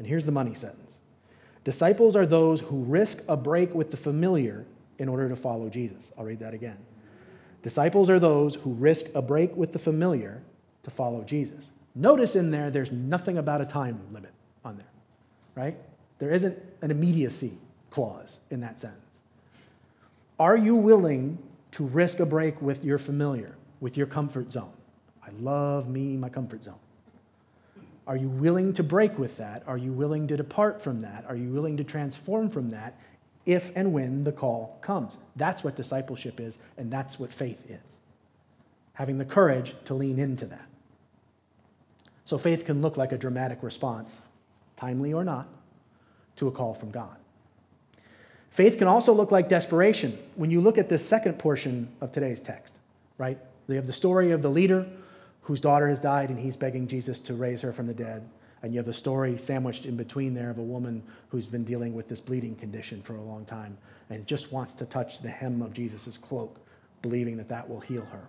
And 0.00 0.08
here's 0.08 0.26
the 0.26 0.32
money 0.32 0.54
sentence 0.54 0.98
Disciples 1.62 2.16
are 2.16 2.26
those 2.26 2.62
who 2.62 2.82
risk 2.82 3.22
a 3.28 3.36
break 3.36 3.76
with 3.76 3.92
the 3.92 3.96
familiar 3.96 4.66
in 4.98 5.08
order 5.08 5.28
to 5.28 5.36
follow 5.36 5.68
Jesus. 5.68 6.10
I'll 6.18 6.24
read 6.24 6.40
that 6.40 6.52
again. 6.52 6.78
Disciples 7.66 8.08
are 8.10 8.20
those 8.20 8.54
who 8.54 8.74
risk 8.74 9.06
a 9.12 9.20
break 9.20 9.56
with 9.56 9.72
the 9.72 9.80
familiar 9.80 10.40
to 10.84 10.90
follow 10.92 11.24
Jesus. 11.24 11.68
Notice 11.96 12.36
in 12.36 12.52
there, 12.52 12.70
there's 12.70 12.92
nothing 12.92 13.38
about 13.38 13.60
a 13.60 13.64
time 13.64 13.98
limit 14.12 14.30
on 14.64 14.76
there, 14.76 14.86
right? 15.56 15.76
There 16.20 16.30
isn't 16.30 16.56
an 16.80 16.92
immediacy 16.92 17.58
clause 17.90 18.36
in 18.52 18.60
that 18.60 18.78
sentence. 18.78 19.02
Are 20.38 20.56
you 20.56 20.76
willing 20.76 21.38
to 21.72 21.84
risk 21.84 22.20
a 22.20 22.24
break 22.24 22.62
with 22.62 22.84
your 22.84 22.98
familiar, 22.98 23.56
with 23.80 23.96
your 23.96 24.06
comfort 24.06 24.52
zone? 24.52 24.70
I 25.26 25.30
love 25.40 25.88
me, 25.88 26.16
my 26.16 26.28
comfort 26.28 26.62
zone. 26.62 26.78
Are 28.06 28.16
you 28.16 28.28
willing 28.28 28.74
to 28.74 28.84
break 28.84 29.18
with 29.18 29.38
that? 29.38 29.64
Are 29.66 29.76
you 29.76 29.92
willing 29.92 30.28
to 30.28 30.36
depart 30.36 30.80
from 30.80 31.00
that? 31.00 31.24
Are 31.26 31.34
you 31.34 31.48
willing 31.48 31.78
to 31.78 31.82
transform 31.82 32.48
from 32.48 32.70
that 32.70 32.96
if 33.46 33.70
and 33.74 33.92
when 33.92 34.24
the 34.24 34.32
call 34.32 34.78
comes? 34.82 35.16
That's 35.36 35.64
what 35.64 35.76
discipleship 35.76 36.40
is, 36.40 36.58
and 36.76 36.90
that's 36.90 37.18
what 37.18 37.32
faith 37.32 37.70
is. 37.70 37.96
Having 38.94 39.18
the 39.18 39.24
courage 39.24 39.74
to 39.86 39.94
lean 39.94 40.18
into 40.18 40.46
that. 40.46 40.66
So 42.24 42.36
faith 42.38 42.64
can 42.64 42.82
look 42.82 42.96
like 42.96 43.12
a 43.12 43.18
dramatic 43.18 43.62
response, 43.62 44.20
timely 44.76 45.12
or 45.12 45.24
not, 45.24 45.48
to 46.36 46.48
a 46.48 46.50
call 46.50 46.74
from 46.74 46.90
God. 46.90 47.16
Faith 48.50 48.78
can 48.78 48.88
also 48.88 49.12
look 49.12 49.30
like 49.30 49.48
desperation 49.48 50.18
when 50.34 50.50
you 50.50 50.60
look 50.60 50.78
at 50.78 50.88
this 50.88 51.06
second 51.06 51.38
portion 51.38 51.88
of 52.00 52.10
today's 52.10 52.40
text, 52.40 52.74
right? 53.18 53.38
We 53.66 53.76
have 53.76 53.86
the 53.86 53.92
story 53.92 54.32
of 54.32 54.42
the 54.42 54.48
leader 54.48 54.86
whose 55.42 55.60
daughter 55.60 55.88
has 55.88 56.00
died 56.00 56.30
and 56.30 56.38
he's 56.38 56.56
begging 56.56 56.88
Jesus 56.88 57.20
to 57.20 57.34
raise 57.34 57.60
her 57.60 57.72
from 57.72 57.86
the 57.86 57.94
dead. 57.94 58.28
And 58.62 58.72
you 58.72 58.78
have 58.78 58.88
a 58.88 58.92
story 58.92 59.36
sandwiched 59.36 59.86
in 59.86 59.96
between 59.96 60.34
there 60.34 60.50
of 60.50 60.58
a 60.58 60.62
woman 60.62 61.02
who's 61.28 61.46
been 61.46 61.64
dealing 61.64 61.94
with 61.94 62.08
this 62.08 62.20
bleeding 62.20 62.56
condition 62.56 63.02
for 63.02 63.14
a 63.14 63.22
long 63.22 63.44
time 63.44 63.76
and 64.10 64.26
just 64.26 64.52
wants 64.52 64.74
to 64.74 64.86
touch 64.86 65.20
the 65.20 65.28
hem 65.28 65.62
of 65.62 65.72
Jesus' 65.72 66.16
cloak, 66.16 66.58
believing 67.02 67.36
that 67.36 67.48
that 67.48 67.68
will 67.68 67.80
heal 67.80 68.06
her. 68.06 68.28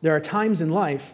There 0.00 0.14
are 0.14 0.20
times 0.20 0.60
in 0.60 0.70
life 0.70 1.12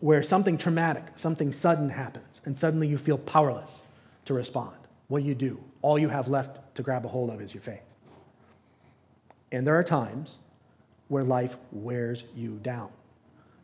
where 0.00 0.22
something 0.22 0.58
traumatic, 0.58 1.04
something 1.16 1.52
sudden 1.52 1.90
happens, 1.90 2.40
and 2.44 2.58
suddenly 2.58 2.88
you 2.88 2.98
feel 2.98 3.18
powerless 3.18 3.84
to 4.26 4.34
respond. 4.34 4.76
What 5.08 5.22
do 5.22 5.28
you 5.28 5.34
do? 5.34 5.62
All 5.82 5.98
you 5.98 6.08
have 6.08 6.28
left 6.28 6.74
to 6.76 6.82
grab 6.82 7.04
a 7.04 7.08
hold 7.08 7.30
of 7.30 7.40
is 7.40 7.54
your 7.54 7.62
faith. 7.62 7.82
And 9.52 9.66
there 9.66 9.78
are 9.78 9.84
times 9.84 10.36
where 11.08 11.24
life 11.24 11.56
wears 11.70 12.24
you 12.34 12.58
down 12.62 12.90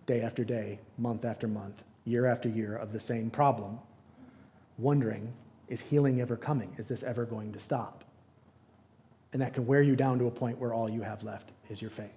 day 0.06 0.20
after 0.20 0.44
day, 0.44 0.78
month 0.98 1.24
after 1.24 1.46
month, 1.46 1.84
year 2.04 2.26
after 2.26 2.48
year 2.48 2.76
of 2.76 2.92
the 2.92 3.00
same 3.00 3.30
problem, 3.30 3.78
wondering, 4.78 5.32
is 5.68 5.80
healing 5.80 6.20
ever 6.20 6.36
coming? 6.36 6.74
Is 6.78 6.88
this 6.88 7.02
ever 7.02 7.24
going 7.24 7.52
to 7.52 7.58
stop? 7.58 8.04
And 9.32 9.40
that 9.40 9.54
can 9.54 9.66
wear 9.66 9.82
you 9.82 9.96
down 9.96 10.18
to 10.18 10.26
a 10.26 10.30
point 10.30 10.58
where 10.58 10.74
all 10.74 10.88
you 10.88 11.02
have 11.02 11.22
left 11.22 11.50
is 11.70 11.80
your 11.80 11.90
faith. 11.90 12.10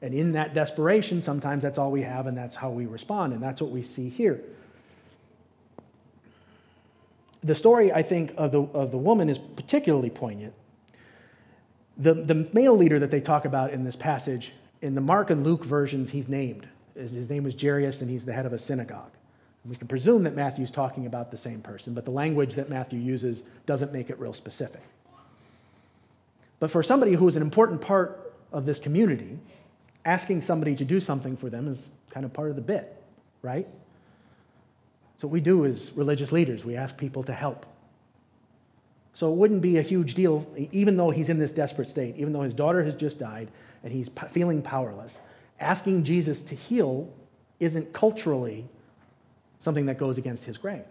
And 0.00 0.14
in 0.14 0.32
that 0.32 0.54
desperation, 0.54 1.22
sometimes 1.22 1.62
that's 1.62 1.78
all 1.78 1.90
we 1.90 2.02
have, 2.02 2.26
and 2.26 2.36
that's 2.36 2.56
how 2.56 2.70
we 2.70 2.86
respond. 2.86 3.32
And 3.32 3.42
that's 3.42 3.60
what 3.60 3.70
we 3.70 3.82
see 3.82 4.08
here. 4.08 4.42
The 7.42 7.54
story, 7.54 7.92
I 7.92 8.02
think, 8.02 8.32
of 8.36 8.52
the, 8.52 8.62
of 8.62 8.90
the 8.90 8.98
woman 8.98 9.28
is 9.28 9.38
particularly 9.38 10.10
poignant. 10.10 10.54
The, 11.96 12.14
the 12.14 12.48
male 12.52 12.76
leader 12.76 12.98
that 12.98 13.10
they 13.10 13.20
talk 13.20 13.44
about 13.44 13.72
in 13.72 13.84
this 13.84 13.96
passage, 13.96 14.52
in 14.80 14.94
the 14.94 15.00
Mark 15.00 15.30
and 15.30 15.44
Luke 15.44 15.64
versions, 15.64 16.10
he's 16.10 16.28
named. 16.28 16.68
His 16.98 17.30
name 17.30 17.44
was 17.44 17.54
Jairus, 17.60 18.00
and 18.00 18.10
he's 18.10 18.24
the 18.24 18.32
head 18.32 18.44
of 18.44 18.52
a 18.52 18.58
synagogue. 18.58 19.12
We 19.64 19.76
can 19.76 19.86
presume 19.86 20.24
that 20.24 20.34
Matthew's 20.34 20.70
talking 20.70 21.06
about 21.06 21.30
the 21.30 21.36
same 21.36 21.60
person, 21.60 21.94
but 21.94 22.04
the 22.04 22.10
language 22.10 22.54
that 22.54 22.68
Matthew 22.68 22.98
uses 22.98 23.42
doesn't 23.66 23.92
make 23.92 24.10
it 24.10 24.18
real 24.18 24.32
specific. 24.32 24.82
But 26.58 26.70
for 26.70 26.82
somebody 26.82 27.12
who 27.12 27.28
is 27.28 27.36
an 27.36 27.42
important 27.42 27.80
part 27.80 28.32
of 28.52 28.66
this 28.66 28.78
community, 28.78 29.38
asking 30.04 30.40
somebody 30.40 30.74
to 30.76 30.84
do 30.84 31.00
something 31.00 31.36
for 31.36 31.50
them 31.50 31.68
is 31.68 31.90
kind 32.10 32.24
of 32.24 32.32
part 32.32 32.50
of 32.50 32.56
the 32.56 32.62
bit, 32.62 33.00
right? 33.42 33.66
So, 35.18 35.28
what 35.28 35.32
we 35.32 35.40
do 35.40 35.66
as 35.66 35.92
religious 35.92 36.32
leaders, 36.32 36.64
we 36.64 36.76
ask 36.76 36.96
people 36.96 37.22
to 37.24 37.32
help. 37.32 37.66
So, 39.14 39.30
it 39.30 39.36
wouldn't 39.36 39.60
be 39.60 39.76
a 39.78 39.82
huge 39.82 40.14
deal, 40.14 40.46
even 40.72 40.96
though 40.96 41.10
he's 41.10 41.28
in 41.28 41.38
this 41.38 41.52
desperate 41.52 41.88
state, 41.88 42.16
even 42.16 42.32
though 42.32 42.42
his 42.42 42.54
daughter 42.54 42.82
has 42.82 42.94
just 42.94 43.18
died 43.18 43.48
and 43.84 43.92
he's 43.92 44.08
feeling 44.30 44.62
powerless. 44.62 45.18
Asking 45.60 46.04
Jesus 46.04 46.42
to 46.44 46.54
heal 46.54 47.12
isn't 47.60 47.92
culturally 47.92 48.68
something 49.60 49.86
that 49.86 49.98
goes 49.98 50.18
against 50.18 50.44
his 50.44 50.58
grain. 50.58 50.84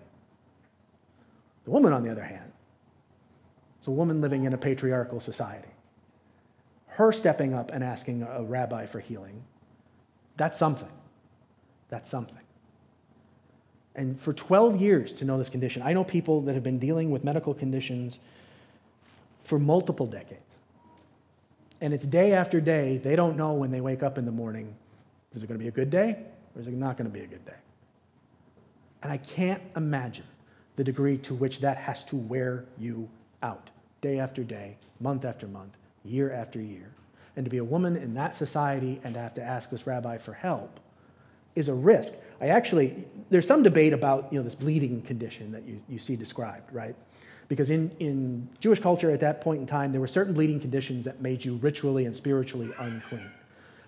The 1.66 1.72
woman, 1.72 1.94
on 1.94 2.04
the 2.04 2.10
other 2.10 2.24
hand, 2.24 2.52
is 3.82 3.88
a 3.88 3.92
woman 3.92 4.22
living 4.22 4.44
in 4.46 4.54
a 4.54 4.58
patriarchal 4.58 5.20
society 5.20 5.70
her 6.98 7.12
stepping 7.12 7.54
up 7.54 7.72
and 7.72 7.84
asking 7.84 8.24
a 8.24 8.42
rabbi 8.42 8.88
for 8.88 9.00
healing, 9.00 9.44
that's 10.36 10.58
something. 10.58 10.90
That's 11.90 12.10
something. 12.10 12.42
And 13.94 14.20
for 14.20 14.34
12 14.34 14.82
years 14.82 15.14
to 15.14 15.26
know 15.26 15.38
this 15.38 15.48
condition, 15.48 15.84
I 15.84 15.94
know 15.94 16.04
people 16.04 16.42
that 16.42 16.56
have 16.56 16.64
been 16.64 16.80
dealing 16.80 17.12
with 17.12 17.24
medical 17.24 17.54
conditions 17.54 18.18
for 19.44 19.60
multiple 19.60 20.08
decades. 20.08 20.47
And 21.82 21.94
it's 21.94 22.06
day 22.06 22.34
after 22.34 22.60
day, 22.60 22.98
they 22.98 23.16
don't 23.16 23.38
know 23.38 23.54
when 23.54 23.72
they 23.72 23.82
wake 23.82 24.04
up 24.04 24.18
in 24.18 24.26
the 24.26 24.32
morning 24.32 24.76
is 25.36 25.44
it 25.44 25.48
going 25.48 25.60
to 25.60 25.64
be 25.64 25.68
a 25.68 25.72
good 25.72 25.90
day 25.90 26.18
or 26.56 26.62
is 26.62 26.68
it 26.68 26.74
not 26.74 26.98
going 26.98 27.10
to 27.10 27.14
be 27.14 27.24
a 27.24 27.28
good 27.28 27.46
day? 27.46 27.54
And 29.04 29.12
I 29.12 29.18
can't 29.18 29.62
imagine 29.76 30.26
the 30.76 30.84
degree 30.84 31.18
to 31.20 31.36
which 31.36 31.60
that 31.60 31.78
has 31.78 32.04
to 32.06 32.16
wear 32.16 32.66
you 32.80 33.08
out 33.44 33.70
day 34.02 34.20
after 34.20 34.44
day, 34.44 34.78
month 35.00 35.26
after 35.26 35.48
month, 35.48 35.78
year 36.04 36.32
after 36.32 36.60
year. 36.62 36.90
And 37.36 37.46
to 37.46 37.52
be 37.52 37.58
a 37.58 37.64
woman 37.64 37.96
in 37.96 38.16
that 38.16 38.36
society 38.36 39.00
and 39.04 39.14
to 39.14 39.20
have 39.20 39.36
to 39.36 39.44
ask 39.44 39.70
this 39.70 39.86
rabbi 39.86 40.18
for 40.18 40.34
help 40.34 40.80
is 41.56 41.68
a 41.68 41.74
risk. 41.74 42.14
I 42.42 42.48
actually, 42.48 43.06
there's 43.30 43.48
some 43.48 43.64
debate 43.64 43.94
about 43.94 44.32
you 44.32 44.40
know, 44.40 44.44
this 44.44 44.56
bleeding 44.56 45.02
condition 45.02 45.52
that 45.52 45.64
you, 45.64 45.82
you 45.88 46.00
see 46.00 46.16
described, 46.16 46.74
right? 46.74 46.96
Because 47.48 47.70
in, 47.70 47.92
in 48.00 48.50
Jewish 48.60 48.80
culture 48.80 49.10
at 49.10 49.22
that 49.22 49.42
point 49.42 49.62
in 49.62 49.68
time, 49.68 49.92
there 49.92 50.02
were 50.02 50.08
certain 50.08 50.34
bleeding 50.34 50.60
conditions 50.60 51.06
that 51.06 51.22
made 51.22 51.46
you 51.46 51.56
ritually 51.56 52.06
and 52.06 52.16
spiritually 52.16 52.72
unclean. 52.78 53.32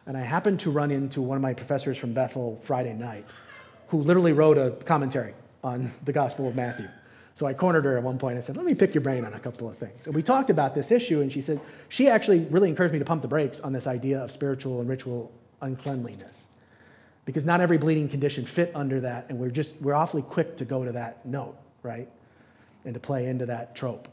And 0.05 0.15
I 0.17 0.21
happened 0.21 0.61
to 0.61 0.71
run 0.71 0.91
into 0.91 1.21
one 1.21 1.35
of 1.35 1.41
my 1.41 1.53
professors 1.53 1.97
from 1.97 2.13
Bethel 2.13 2.59
Friday 2.63 2.93
night 2.93 3.25
who 3.89 3.97
literally 3.97 4.33
wrote 4.33 4.57
a 4.57 4.71
commentary 4.85 5.33
on 5.63 5.91
the 6.05 6.13
Gospel 6.13 6.47
of 6.47 6.55
Matthew. 6.55 6.87
So 7.35 7.45
I 7.45 7.53
cornered 7.53 7.85
her 7.85 7.97
at 7.97 8.03
one 8.03 8.17
point 8.17 8.35
and 8.35 8.43
said, 8.43 8.57
Let 8.57 8.65
me 8.65 8.73
pick 8.73 8.93
your 8.93 9.01
brain 9.01 9.23
on 9.25 9.33
a 9.33 9.39
couple 9.39 9.69
of 9.69 9.77
things. 9.77 10.05
And 10.05 10.15
we 10.15 10.21
talked 10.21 10.49
about 10.49 10.75
this 10.75 10.91
issue, 10.91 11.21
and 11.21 11.31
she 11.31 11.41
said, 11.41 11.59
She 11.87 12.09
actually 12.09 12.39
really 12.39 12.69
encouraged 12.69 12.93
me 12.93 12.99
to 12.99 13.05
pump 13.05 13.21
the 13.21 13.27
brakes 13.27 13.59
on 13.59 13.71
this 13.71 13.87
idea 13.87 14.19
of 14.19 14.31
spiritual 14.31 14.81
and 14.81 14.89
ritual 14.89 15.31
uncleanliness. 15.61 16.47
Because 17.25 17.45
not 17.45 17.61
every 17.61 17.77
bleeding 17.77 18.09
condition 18.09 18.45
fit 18.45 18.71
under 18.75 18.99
that, 19.01 19.27
and 19.29 19.39
we're 19.39 19.51
just, 19.51 19.75
we're 19.79 19.93
awfully 19.93 20.21
quick 20.21 20.57
to 20.57 20.65
go 20.65 20.83
to 20.83 20.91
that 20.93 21.25
note, 21.25 21.55
right? 21.83 22.09
And 22.85 22.93
to 22.93 22.99
play 22.99 23.27
into 23.27 23.45
that 23.47 23.75
trope. 23.75 24.07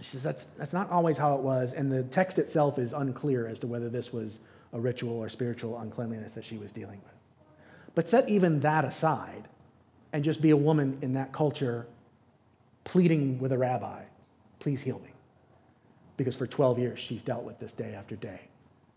She 0.00 0.10
says, 0.10 0.22
that's, 0.22 0.46
that's 0.58 0.72
not 0.72 0.90
always 0.90 1.16
how 1.16 1.34
it 1.36 1.40
was, 1.40 1.72
and 1.72 1.90
the 1.90 2.02
text 2.02 2.38
itself 2.38 2.78
is 2.78 2.92
unclear 2.92 3.46
as 3.46 3.58
to 3.60 3.66
whether 3.66 3.88
this 3.88 4.12
was 4.12 4.38
a 4.72 4.80
ritual 4.80 5.16
or 5.16 5.28
spiritual 5.28 5.78
uncleanliness 5.78 6.32
that 6.34 6.44
she 6.44 6.58
was 6.58 6.72
dealing 6.72 7.00
with. 7.04 7.14
But 7.94 8.08
set 8.08 8.28
even 8.28 8.60
that 8.60 8.84
aside 8.84 9.48
and 10.12 10.24
just 10.24 10.42
be 10.42 10.50
a 10.50 10.56
woman 10.56 10.98
in 11.00 11.14
that 11.14 11.32
culture 11.32 11.86
pleading 12.84 13.38
with 13.38 13.52
a 13.52 13.58
rabbi, 13.58 14.02
please 14.58 14.82
heal 14.82 15.00
me. 15.00 15.10
Because 16.16 16.36
for 16.36 16.46
12 16.46 16.78
years, 16.78 16.98
she's 16.98 17.22
dealt 17.22 17.44
with 17.44 17.58
this 17.58 17.72
day 17.72 17.94
after 17.94 18.14
day, 18.14 18.40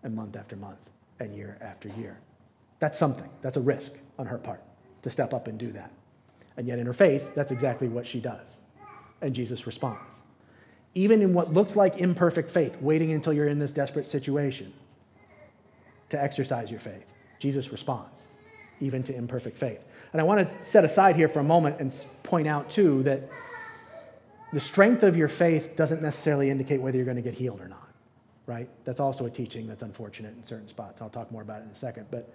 and 0.03 0.15
month 0.15 0.35
after 0.35 0.55
month, 0.55 0.91
and 1.19 1.35
year 1.35 1.57
after 1.61 1.89
year. 1.89 2.19
That's 2.79 2.97
something. 2.97 3.29
That's 3.41 3.57
a 3.57 3.61
risk 3.61 3.93
on 4.19 4.27
her 4.27 4.37
part 4.37 4.61
to 5.03 5.09
step 5.09 5.33
up 5.33 5.47
and 5.47 5.57
do 5.57 5.71
that. 5.71 5.91
And 6.57 6.67
yet, 6.67 6.79
in 6.79 6.85
her 6.85 6.93
faith, 6.93 7.33
that's 7.35 7.51
exactly 7.51 7.87
what 7.87 8.05
she 8.05 8.19
does. 8.19 8.57
And 9.21 9.33
Jesus 9.33 9.65
responds. 9.65 10.15
Even 10.95 11.21
in 11.21 11.33
what 11.33 11.53
looks 11.53 11.75
like 11.75 11.97
imperfect 11.97 12.49
faith, 12.49 12.81
waiting 12.81 13.13
until 13.13 13.33
you're 13.33 13.47
in 13.47 13.59
this 13.59 13.71
desperate 13.71 14.07
situation 14.07 14.73
to 16.09 16.21
exercise 16.21 16.71
your 16.71 16.79
faith, 16.79 17.05
Jesus 17.39 17.71
responds, 17.71 18.27
even 18.79 19.03
to 19.03 19.15
imperfect 19.15 19.57
faith. 19.57 19.83
And 20.11 20.21
I 20.21 20.23
want 20.23 20.47
to 20.47 20.61
set 20.61 20.83
aside 20.83 21.15
here 21.15 21.27
for 21.27 21.39
a 21.39 21.43
moment 21.43 21.79
and 21.79 21.93
point 22.23 22.47
out, 22.47 22.69
too, 22.69 23.03
that 23.03 23.29
the 24.53 24.59
strength 24.59 25.03
of 25.03 25.17
your 25.17 25.27
faith 25.27 25.75
doesn't 25.75 26.01
necessarily 26.01 26.49
indicate 26.49 26.81
whether 26.81 26.95
you're 26.95 27.05
going 27.05 27.17
to 27.17 27.21
get 27.21 27.33
healed 27.33 27.61
or 27.61 27.67
not, 27.67 27.89
right? 28.45 28.69
That's 28.85 28.99
also 28.99 29.25
a 29.25 29.29
teaching 29.29 29.67
that's 29.67 29.83
unfortunate 29.83 30.35
in 30.35 30.45
certain 30.45 30.67
spots. 30.67 31.01
I'll 31.01 31.09
talk 31.09 31.31
more 31.31 31.41
about 31.41 31.61
it 31.61 31.65
in 31.65 31.71
a 31.71 31.75
second. 31.75 32.07
But 32.09 32.33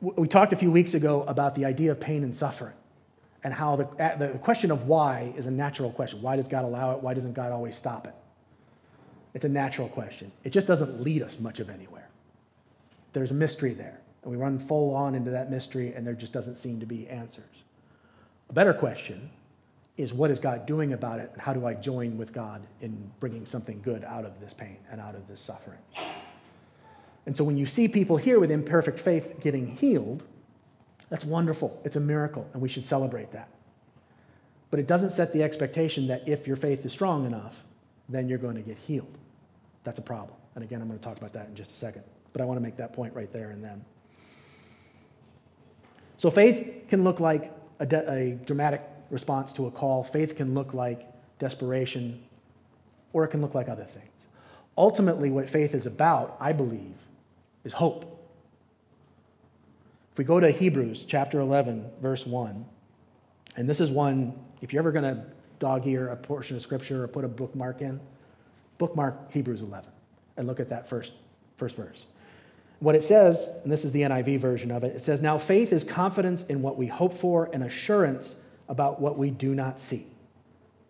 we 0.00 0.26
talked 0.26 0.52
a 0.52 0.56
few 0.56 0.72
weeks 0.72 0.94
ago 0.94 1.22
about 1.24 1.54
the 1.54 1.64
idea 1.64 1.92
of 1.92 2.00
pain 2.00 2.24
and 2.24 2.34
suffering 2.34 2.74
and 3.44 3.54
how 3.54 3.76
the, 3.76 3.84
the 4.18 4.38
question 4.38 4.70
of 4.70 4.86
why 4.86 5.32
is 5.36 5.46
a 5.46 5.50
natural 5.50 5.90
question. 5.92 6.20
Why 6.20 6.36
does 6.36 6.48
God 6.48 6.64
allow 6.64 6.92
it? 6.92 7.02
Why 7.02 7.14
doesn't 7.14 7.34
God 7.34 7.52
always 7.52 7.76
stop 7.76 8.06
it? 8.06 8.14
It's 9.34 9.44
a 9.44 9.48
natural 9.48 9.88
question. 9.88 10.32
It 10.42 10.50
just 10.50 10.66
doesn't 10.66 11.00
lead 11.00 11.22
us 11.22 11.38
much 11.38 11.60
of 11.60 11.70
anywhere. 11.70 12.08
There's 13.12 13.30
a 13.30 13.34
mystery 13.34 13.74
there. 13.74 14.00
And 14.22 14.32
we 14.32 14.36
run 14.36 14.58
full 14.58 14.94
on 14.94 15.14
into 15.14 15.30
that 15.30 15.50
mystery, 15.50 15.94
and 15.94 16.06
there 16.06 16.14
just 16.14 16.32
doesn't 16.32 16.56
seem 16.56 16.80
to 16.80 16.86
be 16.86 17.08
answers. 17.08 17.44
A 18.50 18.52
better 18.52 18.74
question 18.74 19.30
is 19.96 20.12
what 20.12 20.30
is 20.30 20.40
God 20.40 20.66
doing 20.66 20.92
about 20.92 21.20
it, 21.20 21.30
and 21.32 21.40
how 21.40 21.52
do 21.52 21.66
I 21.66 21.74
join 21.74 22.16
with 22.18 22.32
God 22.32 22.66
in 22.80 23.10
bringing 23.20 23.46
something 23.46 23.80
good 23.82 24.04
out 24.04 24.24
of 24.24 24.40
this 24.40 24.52
pain 24.52 24.78
and 24.90 25.00
out 25.00 25.14
of 25.14 25.28
this 25.28 25.40
suffering? 25.40 25.78
And 27.26 27.36
so 27.36 27.44
when 27.44 27.56
you 27.56 27.66
see 27.66 27.88
people 27.88 28.16
here 28.16 28.40
with 28.40 28.50
imperfect 28.50 28.98
faith 28.98 29.34
getting 29.40 29.76
healed, 29.76 30.24
that's 31.10 31.24
wonderful. 31.24 31.80
It's 31.84 31.96
a 31.96 32.00
miracle, 32.00 32.48
and 32.52 32.62
we 32.62 32.68
should 32.68 32.84
celebrate 32.84 33.32
that. 33.32 33.48
But 34.70 34.80
it 34.80 34.86
doesn't 34.86 35.12
set 35.12 35.32
the 35.32 35.42
expectation 35.42 36.08
that 36.08 36.28
if 36.28 36.46
your 36.46 36.56
faith 36.56 36.84
is 36.84 36.92
strong 36.92 37.24
enough, 37.24 37.64
then 38.08 38.28
you're 38.28 38.38
going 38.38 38.56
to 38.56 38.62
get 38.62 38.76
healed. 38.76 39.16
That's 39.84 39.98
a 39.98 40.02
problem. 40.02 40.36
And 40.54 40.64
again, 40.64 40.82
I'm 40.82 40.88
going 40.88 40.98
to 40.98 41.04
talk 41.04 41.16
about 41.16 41.32
that 41.32 41.48
in 41.48 41.54
just 41.54 41.70
a 41.70 41.74
second. 41.74 42.02
But 42.32 42.42
I 42.42 42.44
want 42.44 42.58
to 42.58 42.62
make 42.62 42.76
that 42.76 42.92
point 42.92 43.14
right 43.14 43.32
there 43.32 43.50
and 43.50 43.64
then. 43.64 43.84
So 46.18 46.30
faith 46.30 46.86
can 46.88 47.04
look 47.04 47.20
like 47.20 47.52
a, 47.78 47.86
de- 47.86 48.10
a 48.10 48.30
dramatic 48.44 48.82
response 49.10 49.52
to 49.54 49.66
a 49.66 49.70
call. 49.70 50.04
Faith 50.04 50.36
can 50.36 50.52
look 50.52 50.74
like 50.74 51.06
desperation, 51.38 52.22
or 53.12 53.24
it 53.24 53.28
can 53.28 53.40
look 53.40 53.54
like 53.54 53.68
other 53.68 53.84
things. 53.84 54.04
Ultimately, 54.76 55.30
what 55.30 55.48
faith 55.48 55.74
is 55.74 55.86
about, 55.86 56.36
I 56.40 56.52
believe, 56.52 56.94
is 57.64 57.72
hope. 57.72 58.17
If 60.18 60.20
we 60.22 60.26
go 60.26 60.40
to 60.40 60.50
Hebrews 60.50 61.04
chapter 61.04 61.38
11, 61.38 61.92
verse 62.02 62.26
1, 62.26 62.66
and 63.54 63.68
this 63.68 63.80
is 63.80 63.92
one, 63.92 64.36
if 64.60 64.72
you're 64.72 64.82
ever 64.82 64.90
going 64.90 65.04
to 65.04 65.24
dog 65.60 65.86
ear 65.86 66.08
a 66.08 66.16
portion 66.16 66.56
of 66.56 66.62
scripture 66.62 67.04
or 67.04 67.06
put 67.06 67.24
a 67.24 67.28
bookmark 67.28 67.82
in, 67.82 68.00
bookmark 68.78 69.30
Hebrews 69.30 69.60
11 69.60 69.88
and 70.36 70.48
look 70.48 70.58
at 70.58 70.70
that 70.70 70.88
first, 70.88 71.14
first 71.56 71.76
verse. 71.76 72.04
What 72.80 72.96
it 72.96 73.04
says, 73.04 73.48
and 73.62 73.70
this 73.70 73.84
is 73.84 73.92
the 73.92 74.02
NIV 74.02 74.40
version 74.40 74.72
of 74.72 74.82
it, 74.82 74.96
it 74.96 75.02
says, 75.02 75.22
Now 75.22 75.38
faith 75.38 75.72
is 75.72 75.84
confidence 75.84 76.42
in 76.46 76.62
what 76.62 76.76
we 76.76 76.88
hope 76.88 77.14
for 77.14 77.48
and 77.52 77.62
assurance 77.62 78.34
about 78.68 79.00
what 79.00 79.18
we 79.18 79.30
do 79.30 79.54
not 79.54 79.78
see. 79.78 80.04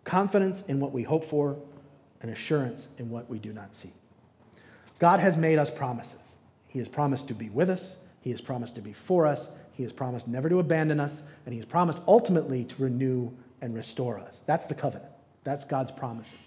Confidence 0.05 0.63
in 0.67 0.79
what 0.79 0.91
we 0.91 1.03
hope 1.03 1.23
for 1.23 1.55
and 2.23 2.31
assurance 2.31 2.87
in 2.97 3.11
what 3.11 3.29
we 3.29 3.37
do 3.37 3.53
not 3.53 3.75
see. 3.75 3.93
God 4.97 5.19
has 5.19 5.37
made 5.37 5.59
us 5.59 5.69
promises. 5.69 6.17
He 6.67 6.79
has 6.79 6.87
promised 6.87 7.27
to 7.27 7.35
be 7.35 7.49
with 7.49 7.69
us, 7.69 7.95
He 8.29 8.31
has 8.31 8.41
promised 8.41 8.75
to 8.75 8.81
be 8.81 8.93
for 8.93 9.25
us, 9.25 9.47
He 9.71 9.81
has 9.81 9.91
promised 9.91 10.27
never 10.27 10.49
to 10.49 10.59
abandon 10.59 10.99
us, 10.99 11.23
and 11.47 11.51
He 11.51 11.57
has 11.57 11.65
promised 11.65 11.99
ultimately 12.07 12.63
to 12.63 12.83
renew 12.83 13.31
and 13.59 13.73
restore 13.73 14.19
us. 14.19 14.43
That's 14.45 14.65
the 14.65 14.75
covenant. 14.75 15.09
That's 15.43 15.63
God's 15.63 15.91
promises. 15.91 16.37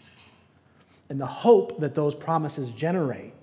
and 1.09 1.21
the 1.21 1.27
hope 1.27 1.81
that 1.81 1.97
those 1.97 2.15
promises 2.15 2.71
generate, 2.73 3.35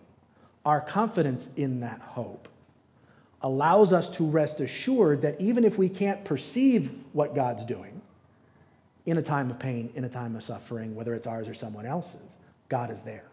our 0.65 0.79
confidence 0.79 1.49
in 1.57 1.81
that 1.81 1.99
hope 1.99 2.47
allows 3.41 3.91
us 3.91 4.07
to 4.11 4.23
rest 4.23 4.61
assured 4.61 5.21
that 5.23 5.41
even 5.41 5.65
if 5.65 5.77
we 5.77 5.89
can't 5.89 6.23
perceive 6.23 6.93
what 7.11 7.35
God's 7.35 7.65
doing 7.65 8.01
in 9.05 9.17
a 9.17 9.21
time 9.21 9.51
of 9.51 9.59
pain, 9.59 9.91
in 9.95 10.05
a 10.05 10.09
time 10.09 10.37
of 10.37 10.43
suffering, 10.43 10.95
whether 10.95 11.13
it's 11.13 11.27
ours 11.27 11.49
or 11.49 11.53
someone 11.53 11.85
else's, 11.85 12.21
God 12.69 12.89
is 12.89 13.01
there. 13.01 13.25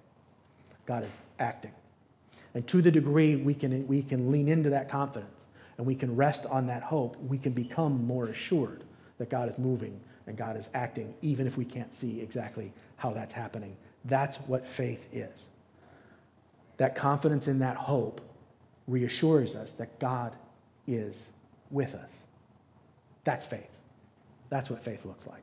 God 0.84 1.04
is 1.04 1.22
acting. 1.38 1.72
And 2.56 2.66
to 2.68 2.80
the 2.80 2.90
degree 2.90 3.36
we 3.36 3.52
can, 3.52 3.86
we 3.86 4.02
can 4.02 4.32
lean 4.32 4.48
into 4.48 4.70
that 4.70 4.88
confidence 4.88 5.44
and 5.76 5.86
we 5.86 5.94
can 5.94 6.16
rest 6.16 6.46
on 6.46 6.68
that 6.68 6.82
hope, 6.82 7.14
we 7.20 7.36
can 7.36 7.52
become 7.52 8.06
more 8.06 8.28
assured 8.28 8.82
that 9.18 9.28
God 9.28 9.50
is 9.50 9.58
moving 9.58 10.00
and 10.26 10.38
God 10.38 10.56
is 10.56 10.70
acting, 10.72 11.14
even 11.20 11.46
if 11.46 11.58
we 11.58 11.66
can't 11.66 11.92
see 11.92 12.22
exactly 12.22 12.72
how 12.96 13.10
that's 13.10 13.34
happening. 13.34 13.76
That's 14.06 14.36
what 14.36 14.66
faith 14.66 15.06
is. 15.12 15.42
That 16.78 16.94
confidence 16.94 17.46
in 17.46 17.58
that 17.58 17.76
hope 17.76 18.22
reassures 18.88 19.54
us 19.54 19.74
that 19.74 19.98
God 19.98 20.34
is 20.86 21.26
with 21.70 21.94
us. 21.94 22.10
That's 23.24 23.44
faith. 23.44 23.68
That's 24.48 24.70
what 24.70 24.82
faith 24.82 25.04
looks 25.04 25.26
like. 25.26 25.42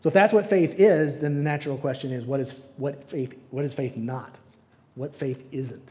So 0.00 0.08
if 0.08 0.14
that's 0.14 0.32
what 0.32 0.46
faith 0.46 0.80
is, 0.80 1.20
then 1.20 1.36
the 1.36 1.42
natural 1.42 1.76
question 1.76 2.12
is 2.12 2.24
what 2.24 2.40
is 2.40 2.58
what 2.78 3.10
faith 3.10 3.34
what 3.50 3.66
is 3.66 3.74
faith 3.74 3.94
not? 3.94 4.34
What 4.98 5.14
faith 5.14 5.44
isn't? 5.52 5.88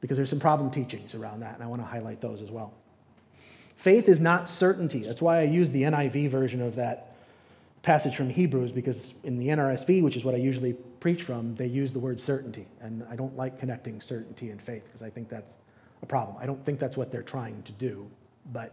Because 0.00 0.16
there's 0.16 0.28
some 0.28 0.40
problem 0.40 0.70
teachings 0.70 1.14
around 1.14 1.40
that, 1.40 1.54
and 1.54 1.62
I 1.62 1.66
want 1.68 1.80
to 1.80 1.86
highlight 1.86 2.20
those 2.20 2.42
as 2.42 2.50
well. 2.50 2.74
Faith 3.76 4.08
is 4.08 4.20
not 4.20 4.50
certainty. 4.50 4.98
That's 5.00 5.22
why 5.22 5.38
I 5.38 5.42
use 5.42 5.70
the 5.70 5.82
NIV 5.82 6.28
version 6.28 6.60
of 6.60 6.74
that 6.74 7.14
passage 7.82 8.16
from 8.16 8.30
Hebrews, 8.30 8.72
because 8.72 9.14
in 9.22 9.38
the 9.38 9.46
NRSV, 9.48 10.02
which 10.02 10.16
is 10.16 10.24
what 10.24 10.34
I 10.34 10.38
usually 10.38 10.72
preach 10.72 11.22
from, 11.22 11.54
they 11.54 11.66
use 11.66 11.92
the 11.92 12.00
word 12.00 12.20
certainty. 12.20 12.66
And 12.80 13.06
I 13.08 13.14
don't 13.14 13.36
like 13.36 13.60
connecting 13.60 14.00
certainty 14.00 14.50
and 14.50 14.60
faith 14.60 14.84
because 14.86 15.02
I 15.02 15.10
think 15.10 15.28
that's 15.28 15.56
a 16.02 16.06
problem. 16.06 16.36
I 16.40 16.46
don't 16.46 16.64
think 16.64 16.80
that's 16.80 16.96
what 16.96 17.12
they're 17.12 17.22
trying 17.22 17.62
to 17.62 17.72
do, 17.72 18.10
but 18.52 18.72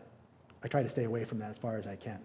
I 0.63 0.68
try 0.68 0.82
to 0.82 0.90
stay 0.90 1.04
away 1.04 1.25
from 1.25 1.38
that 1.40 1.51
as 1.51 1.58
far 1.60 1.78
as 1.78 1.86
I 1.86 1.96
can. 1.96 2.20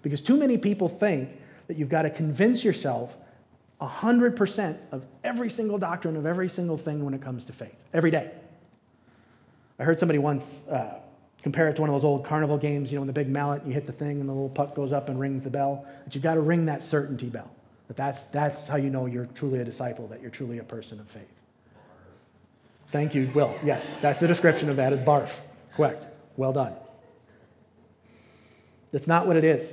Because 0.00 0.22
too 0.22 0.38
many 0.38 0.56
people 0.56 0.88
think 0.88 1.30
that 1.66 1.76
you've 1.76 1.90
got 1.90 2.02
to 2.02 2.10
convince 2.10 2.64
yourself 2.64 3.18
100% 3.80 4.76
of 4.92 5.06
every 5.24 5.50
single 5.50 5.78
doctrine, 5.78 6.16
of 6.16 6.26
every 6.26 6.48
single 6.48 6.76
thing 6.76 7.04
when 7.04 7.14
it 7.14 7.22
comes 7.22 7.44
to 7.46 7.52
faith, 7.52 7.76
every 7.94 8.10
day. 8.10 8.30
I 9.78 9.84
heard 9.84 9.98
somebody 9.98 10.18
once 10.18 10.66
uh, 10.68 10.98
compare 11.42 11.68
it 11.68 11.76
to 11.76 11.82
one 11.82 11.88
of 11.88 11.94
those 11.94 12.04
old 12.04 12.24
carnival 12.24 12.58
games, 12.58 12.92
you 12.92 12.98
know, 12.98 13.02
in 13.02 13.06
the 13.06 13.12
big 13.12 13.28
mallet, 13.28 13.64
you 13.66 13.72
hit 13.72 13.86
the 13.86 13.92
thing 13.92 14.20
and 14.20 14.28
the 14.28 14.32
little 14.32 14.50
puck 14.50 14.74
goes 14.74 14.92
up 14.92 15.08
and 15.08 15.18
rings 15.18 15.44
the 15.44 15.50
bell. 15.50 15.86
That 16.04 16.14
you've 16.14 16.22
got 16.22 16.34
to 16.34 16.40
ring 16.40 16.66
that 16.66 16.82
certainty 16.82 17.28
bell. 17.28 17.50
That 17.88 17.96
that's, 17.96 18.24
that's 18.24 18.68
how 18.68 18.76
you 18.76 18.90
know 18.90 19.06
you're 19.06 19.28
truly 19.34 19.60
a 19.60 19.64
disciple, 19.64 20.06
that 20.08 20.20
you're 20.20 20.30
truly 20.30 20.58
a 20.58 20.64
person 20.64 21.00
of 21.00 21.08
faith. 21.08 21.22
Thank 22.88 23.14
you, 23.14 23.30
Will. 23.34 23.54
Yes, 23.64 23.96
that's 24.02 24.20
the 24.20 24.28
description 24.28 24.68
of 24.68 24.76
that 24.76 24.92
is 24.92 25.00
barf. 25.00 25.38
Correct. 25.74 26.04
Well 26.36 26.52
done. 26.52 26.74
That's 28.92 29.06
not 29.06 29.26
what 29.26 29.36
it 29.36 29.44
is. 29.44 29.72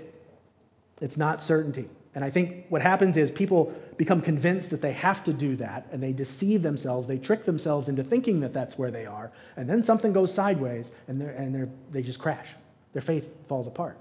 It's 1.01 1.17
not 1.17 1.41
certainty. 1.41 1.89
And 2.17 2.25
I 2.25 2.31
think 2.31 2.65
what 2.69 2.81
happens 2.81 3.15
is 3.15 3.29
people 3.29 3.71
become 3.95 4.21
convinced 4.21 4.71
that 4.71 4.81
they 4.81 4.93
have 4.93 5.23
to 5.25 5.33
do 5.33 5.55
that 5.57 5.85
and 5.91 6.01
they 6.01 6.13
deceive 6.13 6.63
themselves, 6.63 7.07
they 7.07 7.19
trick 7.19 7.45
themselves 7.45 7.89
into 7.89 8.03
thinking 8.03 8.39
that 8.39 8.53
that's 8.53 8.75
where 8.75 8.89
they 8.89 9.05
are, 9.05 9.31
and 9.55 9.69
then 9.69 9.83
something 9.83 10.13
goes 10.13 10.33
sideways 10.33 10.89
and, 11.07 11.21
they're, 11.21 11.29
and 11.29 11.53
they're, 11.53 11.69
they 11.91 12.01
just 12.01 12.17
crash. 12.17 12.55
Their 12.93 13.03
faith 13.03 13.29
falls 13.47 13.67
apart. 13.67 13.99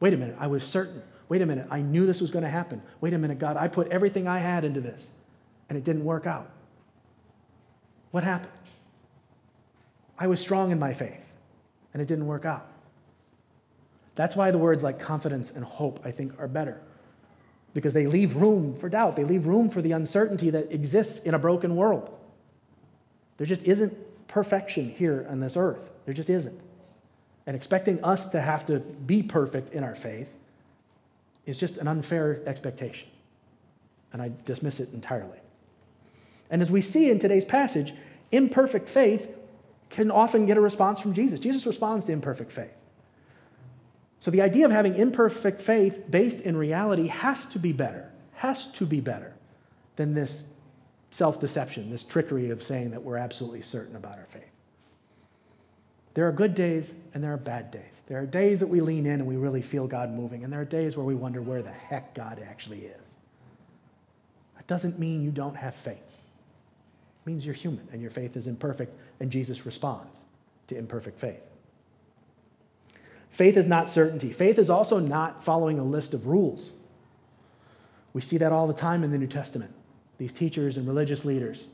Wait 0.00 0.12
a 0.14 0.16
minute, 0.16 0.34
I 0.40 0.48
was 0.48 0.64
certain. 0.64 1.00
Wait 1.28 1.40
a 1.40 1.46
minute, 1.46 1.68
I 1.70 1.80
knew 1.80 2.06
this 2.06 2.20
was 2.20 2.32
going 2.32 2.42
to 2.42 2.50
happen. 2.50 2.82
Wait 3.00 3.12
a 3.12 3.18
minute, 3.18 3.38
God, 3.38 3.56
I 3.56 3.68
put 3.68 3.86
everything 3.86 4.26
I 4.26 4.40
had 4.40 4.64
into 4.64 4.80
this 4.80 5.06
and 5.68 5.78
it 5.78 5.84
didn't 5.84 6.04
work 6.04 6.26
out. 6.26 6.50
What 8.10 8.24
happened? 8.24 8.50
I 10.18 10.26
was 10.26 10.40
strong 10.40 10.72
in 10.72 10.80
my 10.80 10.92
faith 10.92 11.24
and 11.92 12.02
it 12.02 12.08
didn't 12.08 12.26
work 12.26 12.44
out. 12.44 12.66
That's 14.16 14.34
why 14.34 14.50
the 14.50 14.58
words 14.58 14.82
like 14.82 14.98
confidence 14.98 15.52
and 15.54 15.64
hope, 15.64 16.00
I 16.04 16.10
think, 16.10 16.32
are 16.40 16.48
better 16.48 16.80
because 17.78 17.94
they 17.94 18.08
leave 18.08 18.34
room 18.34 18.74
for 18.74 18.88
doubt. 18.88 19.14
They 19.14 19.22
leave 19.22 19.46
room 19.46 19.70
for 19.70 19.80
the 19.80 19.92
uncertainty 19.92 20.50
that 20.50 20.72
exists 20.72 21.20
in 21.20 21.32
a 21.32 21.38
broken 21.38 21.76
world. 21.76 22.10
There 23.36 23.46
just 23.46 23.62
isn't 23.62 23.96
perfection 24.26 24.90
here 24.90 25.24
on 25.30 25.38
this 25.38 25.56
earth. 25.56 25.92
There 26.04 26.12
just 26.12 26.28
isn't. 26.28 26.60
And 27.46 27.54
expecting 27.54 28.02
us 28.02 28.26
to 28.30 28.40
have 28.40 28.66
to 28.66 28.80
be 28.80 29.22
perfect 29.22 29.72
in 29.72 29.84
our 29.84 29.94
faith 29.94 30.34
is 31.46 31.56
just 31.56 31.76
an 31.76 31.86
unfair 31.86 32.42
expectation. 32.46 33.06
And 34.12 34.20
I 34.20 34.32
dismiss 34.44 34.80
it 34.80 34.92
entirely. 34.92 35.38
And 36.50 36.60
as 36.60 36.72
we 36.72 36.80
see 36.80 37.10
in 37.10 37.20
today's 37.20 37.44
passage, 37.44 37.94
imperfect 38.32 38.88
faith 38.88 39.30
can 39.88 40.10
often 40.10 40.46
get 40.46 40.56
a 40.56 40.60
response 40.60 40.98
from 40.98 41.12
Jesus. 41.12 41.38
Jesus 41.38 41.64
responds 41.64 42.06
to 42.06 42.12
imperfect 42.12 42.50
faith. 42.50 42.74
So 44.20 44.30
the 44.30 44.42
idea 44.42 44.64
of 44.64 44.72
having 44.72 44.96
imperfect 44.96 45.60
faith 45.60 46.02
based 46.10 46.40
in 46.40 46.56
reality 46.56 47.06
has 47.06 47.46
to 47.46 47.58
be 47.58 47.72
better, 47.72 48.10
has 48.34 48.66
to 48.72 48.86
be 48.86 49.00
better 49.00 49.34
than 49.96 50.14
this 50.14 50.44
self 51.10 51.40
deception, 51.40 51.90
this 51.90 52.04
trickery 52.04 52.50
of 52.50 52.62
saying 52.62 52.90
that 52.90 53.02
we're 53.02 53.16
absolutely 53.16 53.62
certain 53.62 53.96
about 53.96 54.18
our 54.18 54.24
faith. 54.24 54.42
There 56.14 56.26
are 56.26 56.32
good 56.32 56.54
days 56.54 56.92
and 57.14 57.22
there 57.22 57.32
are 57.32 57.38
bad 57.38 57.70
days. 57.70 57.82
There 58.08 58.18
are 58.18 58.26
days 58.26 58.60
that 58.60 58.66
we 58.66 58.80
lean 58.80 59.06
in 59.06 59.20
and 59.20 59.26
we 59.26 59.36
really 59.36 59.62
feel 59.62 59.86
God 59.86 60.10
moving, 60.10 60.42
and 60.42 60.52
there 60.52 60.60
are 60.60 60.64
days 60.64 60.96
where 60.96 61.06
we 61.06 61.14
wonder 61.14 61.40
where 61.40 61.62
the 61.62 61.70
heck 61.70 62.14
God 62.14 62.42
actually 62.44 62.86
is. 62.86 63.00
That 64.56 64.66
doesn't 64.66 64.98
mean 64.98 65.22
you 65.22 65.30
don't 65.30 65.56
have 65.56 65.74
faith. 65.74 65.96
It 65.96 67.26
means 67.26 67.46
you're 67.46 67.54
human 67.54 67.86
and 67.92 68.00
your 68.00 68.10
faith 68.10 68.36
is 68.36 68.48
imperfect, 68.48 68.98
and 69.20 69.30
Jesus 69.30 69.64
responds 69.64 70.24
to 70.66 70.76
imperfect 70.76 71.20
faith. 71.20 71.47
Faith 73.30 73.56
is 73.56 73.68
not 73.68 73.88
certainty. 73.88 74.32
Faith 74.32 74.58
is 74.58 74.70
also 74.70 74.98
not 74.98 75.44
following 75.44 75.78
a 75.78 75.84
list 75.84 76.14
of 76.14 76.26
rules. 76.26 76.72
We 78.12 78.20
see 78.20 78.38
that 78.38 78.52
all 78.52 78.66
the 78.66 78.74
time 78.74 79.04
in 79.04 79.12
the 79.12 79.18
New 79.18 79.26
Testament. 79.26 79.72
These 80.18 80.32
teachers 80.32 80.76
and 80.76 80.86
religious 80.86 81.24
leaders 81.24 81.66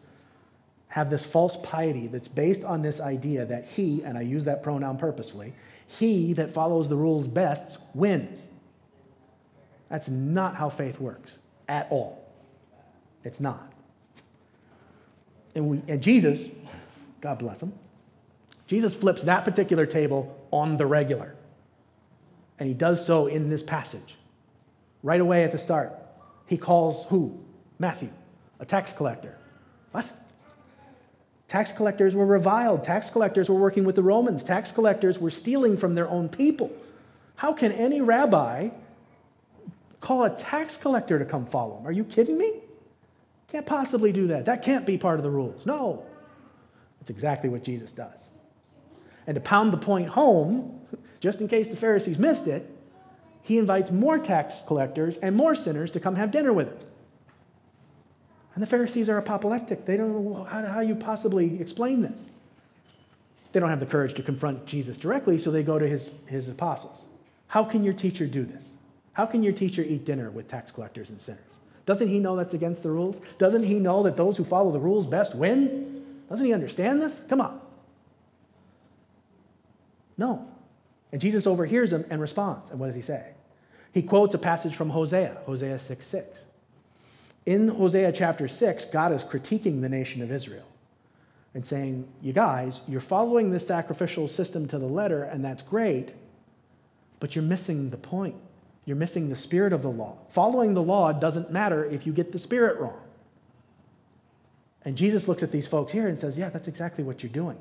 have 0.88 1.10
this 1.10 1.24
false 1.24 1.56
piety 1.62 2.06
that's 2.06 2.28
based 2.28 2.62
on 2.62 2.82
this 2.82 3.00
idea 3.00 3.44
that 3.46 3.66
he, 3.66 4.02
and 4.02 4.16
I 4.18 4.20
use 4.20 4.44
that 4.44 4.62
pronoun 4.62 4.98
purposefully, 4.98 5.54
he 5.86 6.32
that 6.34 6.50
follows 6.52 6.88
the 6.88 6.96
rules 6.96 7.26
best 7.26 7.78
wins. 7.94 8.46
That's 9.88 10.08
not 10.08 10.56
how 10.56 10.68
faith 10.68 11.00
works 11.00 11.36
at 11.68 11.86
all. 11.90 12.24
It's 13.22 13.40
not. 13.40 13.72
And, 15.54 15.68
we, 15.68 15.82
and 15.88 16.02
Jesus, 16.02 16.48
God 17.20 17.38
bless 17.38 17.62
him, 17.62 17.72
Jesus 18.66 18.94
flips 18.94 19.22
that 19.22 19.44
particular 19.44 19.86
table 19.86 20.36
on 20.50 20.76
the 20.76 20.86
regular. 20.86 21.34
And 22.58 22.68
he 22.68 22.74
does 22.74 23.04
so 23.04 23.26
in 23.26 23.50
this 23.50 23.62
passage. 23.62 24.16
Right 25.02 25.20
away 25.20 25.44
at 25.44 25.52
the 25.52 25.58
start, 25.58 25.92
he 26.46 26.56
calls 26.56 27.04
who? 27.06 27.38
Matthew, 27.78 28.10
a 28.60 28.64
tax 28.64 28.92
collector. 28.92 29.36
What? 29.92 30.10
Tax 31.48 31.72
collectors 31.72 32.14
were 32.14 32.26
reviled. 32.26 32.84
Tax 32.84 33.10
collectors 33.10 33.48
were 33.48 33.58
working 33.58 33.84
with 33.84 33.96
the 33.96 34.02
Romans. 34.02 34.42
Tax 34.42 34.72
collectors 34.72 35.20
were 35.20 35.30
stealing 35.30 35.76
from 35.76 35.94
their 35.94 36.08
own 36.08 36.28
people. 36.28 36.72
How 37.36 37.52
can 37.52 37.72
any 37.72 38.00
rabbi 38.00 38.70
call 40.00 40.24
a 40.24 40.30
tax 40.30 40.76
collector 40.76 41.18
to 41.18 41.24
come 41.24 41.46
follow 41.46 41.78
him? 41.78 41.86
Are 41.86 41.92
you 41.92 42.04
kidding 42.04 42.38
me? 42.38 42.60
Can't 43.48 43.66
possibly 43.66 44.10
do 44.12 44.28
that. 44.28 44.46
That 44.46 44.62
can't 44.62 44.86
be 44.86 44.98
part 44.98 45.18
of 45.18 45.22
the 45.22 45.30
rules. 45.30 45.66
No. 45.66 46.04
That's 46.98 47.10
exactly 47.10 47.50
what 47.50 47.62
Jesus 47.62 47.92
does. 47.92 48.18
And 49.26 49.34
to 49.34 49.40
pound 49.40 49.72
the 49.72 49.78
point 49.78 50.08
home, 50.08 50.80
just 51.24 51.40
in 51.40 51.48
case 51.48 51.70
the 51.70 51.76
Pharisees 51.76 52.18
missed 52.18 52.46
it, 52.46 52.70
he 53.40 53.56
invites 53.56 53.90
more 53.90 54.18
tax 54.18 54.62
collectors 54.66 55.16
and 55.16 55.34
more 55.34 55.54
sinners 55.54 55.90
to 55.92 55.98
come 55.98 56.16
have 56.16 56.30
dinner 56.30 56.52
with 56.52 56.68
him. 56.68 56.86
And 58.52 58.62
the 58.62 58.66
Pharisees 58.66 59.08
are 59.08 59.16
apoplectic. 59.16 59.86
They 59.86 59.96
don't 59.96 60.12
know 60.12 60.44
how, 60.44 60.66
how 60.66 60.80
you 60.80 60.94
possibly 60.94 61.58
explain 61.62 62.02
this. 62.02 62.26
They 63.52 63.60
don't 63.60 63.70
have 63.70 63.80
the 63.80 63.86
courage 63.86 64.12
to 64.14 64.22
confront 64.22 64.66
Jesus 64.66 64.98
directly, 64.98 65.38
so 65.38 65.50
they 65.50 65.62
go 65.62 65.78
to 65.78 65.88
his, 65.88 66.10
his 66.26 66.46
apostles. 66.46 67.06
How 67.46 67.64
can 67.64 67.84
your 67.84 67.94
teacher 67.94 68.26
do 68.26 68.44
this? 68.44 68.74
How 69.14 69.24
can 69.24 69.42
your 69.42 69.54
teacher 69.54 69.82
eat 69.82 70.04
dinner 70.04 70.30
with 70.30 70.46
tax 70.46 70.72
collectors 70.72 71.08
and 71.08 71.18
sinners? 71.18 71.40
Doesn't 71.86 72.08
he 72.08 72.18
know 72.18 72.36
that's 72.36 72.52
against 72.52 72.82
the 72.82 72.90
rules? 72.90 73.18
Doesn't 73.38 73.62
he 73.62 73.74
know 73.74 74.02
that 74.02 74.18
those 74.18 74.36
who 74.36 74.44
follow 74.44 74.70
the 74.72 74.78
rules 74.78 75.06
best 75.06 75.34
win? 75.34 76.04
Doesn't 76.28 76.44
he 76.44 76.52
understand 76.52 77.00
this? 77.00 77.22
Come 77.30 77.40
on. 77.40 77.62
No. 80.18 80.50
And 81.14 81.20
Jesus 81.20 81.46
overhears 81.46 81.92
him 81.92 82.04
and 82.10 82.20
responds. 82.20 82.72
And 82.72 82.80
what 82.80 82.88
does 82.88 82.96
he 82.96 83.00
say? 83.00 83.34
He 83.92 84.02
quotes 84.02 84.34
a 84.34 84.38
passage 84.38 84.74
from 84.74 84.90
Hosea, 84.90 85.38
Hosea 85.46 85.78
6 85.78 86.04
6. 86.04 86.44
In 87.46 87.68
Hosea 87.68 88.10
chapter 88.10 88.48
6, 88.48 88.86
God 88.86 89.12
is 89.12 89.22
critiquing 89.22 89.80
the 89.80 89.88
nation 89.88 90.22
of 90.22 90.32
Israel 90.32 90.66
and 91.54 91.64
saying, 91.64 92.08
You 92.20 92.32
guys, 92.32 92.80
you're 92.88 93.00
following 93.00 93.52
this 93.52 93.64
sacrificial 93.64 94.26
system 94.26 94.66
to 94.66 94.76
the 94.76 94.88
letter, 94.88 95.22
and 95.22 95.44
that's 95.44 95.62
great, 95.62 96.14
but 97.20 97.36
you're 97.36 97.44
missing 97.44 97.90
the 97.90 97.96
point. 97.96 98.34
You're 98.84 98.96
missing 98.96 99.28
the 99.28 99.36
spirit 99.36 99.72
of 99.72 99.82
the 99.82 99.92
law. 99.92 100.16
Following 100.30 100.74
the 100.74 100.82
law 100.82 101.12
doesn't 101.12 101.48
matter 101.48 101.84
if 101.84 102.08
you 102.08 102.12
get 102.12 102.32
the 102.32 102.40
spirit 102.40 102.80
wrong. 102.80 103.00
And 104.84 104.96
Jesus 104.96 105.28
looks 105.28 105.44
at 105.44 105.52
these 105.52 105.68
folks 105.68 105.92
here 105.92 106.08
and 106.08 106.18
says, 106.18 106.36
Yeah, 106.36 106.48
that's 106.48 106.66
exactly 106.66 107.04
what 107.04 107.22
you're 107.22 107.30
doing. 107.30 107.58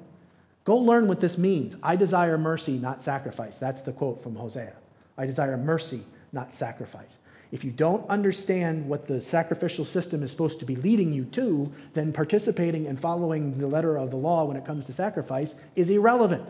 Go 0.63 0.77
learn 0.77 1.07
what 1.07 1.19
this 1.19 1.37
means. 1.37 1.75
I 1.83 1.95
desire 1.95 2.37
mercy, 2.37 2.77
not 2.77 3.01
sacrifice. 3.01 3.57
That's 3.57 3.81
the 3.81 3.91
quote 3.91 4.23
from 4.23 4.35
Hosea. 4.35 4.73
I 5.17 5.25
desire 5.25 5.57
mercy, 5.57 6.03
not 6.31 6.53
sacrifice. 6.53 7.17
If 7.51 7.63
you 7.63 7.69
don't 7.69 8.09
understand 8.09 8.87
what 8.87 9.05
the 9.05 9.21
sacrificial 9.21 9.85
system 9.85 10.23
is 10.23 10.31
supposed 10.31 10.59
to 10.59 10.65
be 10.65 10.75
leading 10.75 11.13
you 11.13 11.25
to, 11.25 11.71
then 11.93 12.11
participating 12.11 12.87
and 12.87 12.99
following 12.99 13.59
the 13.59 13.67
letter 13.67 13.95
of 13.97 14.09
the 14.09 14.17
law 14.17 14.45
when 14.45 14.57
it 14.57 14.65
comes 14.65 14.85
to 14.87 14.93
sacrifice 14.93 15.53
is 15.75 15.89
irrelevant. 15.89 16.49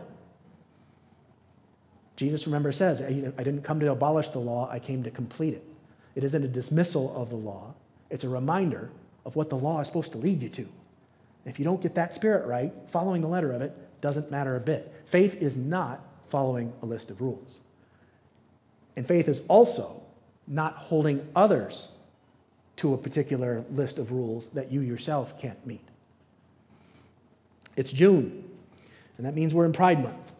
Jesus, 2.16 2.46
remember, 2.46 2.72
says, 2.72 3.02
I 3.02 3.12
didn't 3.12 3.62
come 3.62 3.80
to 3.80 3.90
abolish 3.90 4.28
the 4.28 4.38
law, 4.38 4.70
I 4.70 4.78
came 4.78 5.02
to 5.02 5.10
complete 5.10 5.52
it. 5.52 5.64
It 6.14 6.24
isn't 6.24 6.44
a 6.44 6.48
dismissal 6.48 7.14
of 7.14 7.28
the 7.28 7.36
law, 7.36 7.74
it's 8.08 8.24
a 8.24 8.28
reminder 8.28 8.90
of 9.26 9.36
what 9.36 9.50
the 9.50 9.58
law 9.58 9.80
is 9.80 9.88
supposed 9.88 10.12
to 10.12 10.18
lead 10.18 10.42
you 10.42 10.48
to. 10.50 10.68
If 11.44 11.58
you 11.58 11.64
don't 11.64 11.82
get 11.82 11.96
that 11.96 12.14
spirit 12.14 12.46
right, 12.46 12.72
following 12.86 13.20
the 13.20 13.28
letter 13.28 13.52
of 13.52 13.60
it 13.60 13.76
doesn't 14.04 14.30
matter 14.30 14.54
a 14.54 14.60
bit. 14.60 14.94
Faith 15.06 15.36
is 15.40 15.56
not 15.56 15.98
following 16.28 16.74
a 16.82 16.84
list 16.84 17.10
of 17.10 17.22
rules. 17.22 17.60
And 18.96 19.08
faith 19.08 19.28
is 19.28 19.40
also 19.48 20.02
not 20.46 20.74
holding 20.74 21.26
others 21.34 21.88
to 22.76 22.92
a 22.92 22.98
particular 22.98 23.64
list 23.70 23.98
of 23.98 24.12
rules 24.12 24.48
that 24.48 24.70
you 24.70 24.82
yourself 24.82 25.40
can't 25.40 25.66
meet. 25.66 25.88
It's 27.76 27.90
June, 27.90 28.44
and 29.16 29.26
that 29.26 29.34
means 29.34 29.54
we're 29.54 29.64
in 29.64 29.72
Pride 29.72 30.02
Month. 30.02 30.32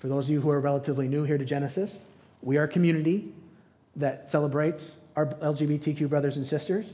For 0.00 0.08
those 0.08 0.24
of 0.24 0.30
you 0.32 0.40
who 0.40 0.50
are 0.50 0.58
relatively 0.58 1.06
new 1.06 1.22
here 1.22 1.38
to 1.38 1.44
Genesis, 1.44 1.98
we 2.42 2.56
are 2.56 2.64
a 2.64 2.68
community 2.68 3.32
that 3.94 4.28
celebrates 4.28 4.90
our 5.14 5.26
LGBTQ 5.26 6.08
brothers 6.08 6.36
and 6.36 6.44
sisters. 6.44 6.86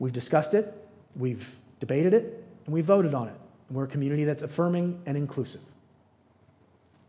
We've 0.00 0.12
discussed 0.12 0.54
it, 0.54 0.74
we've 1.14 1.54
debated 1.78 2.12
it, 2.14 2.44
and 2.66 2.74
we 2.74 2.80
voted 2.80 3.14
on 3.14 3.28
it. 3.28 3.36
We're 3.70 3.84
a 3.84 3.88
community 3.88 4.24
that's 4.24 4.42
affirming 4.42 5.02
and 5.06 5.16
inclusive. 5.16 5.60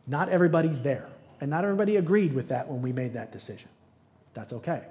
Not 0.07 0.29
everybody's 0.29 0.81
there, 0.81 1.07
and 1.41 1.49
not 1.49 1.63
everybody 1.63 1.97
agreed 1.97 2.33
with 2.33 2.49
that 2.49 2.67
when 2.67 2.81
we 2.81 2.91
made 2.93 3.13
that 3.13 3.31
decision. 3.31 3.69
That's 4.33 4.53
okay. 4.53 4.83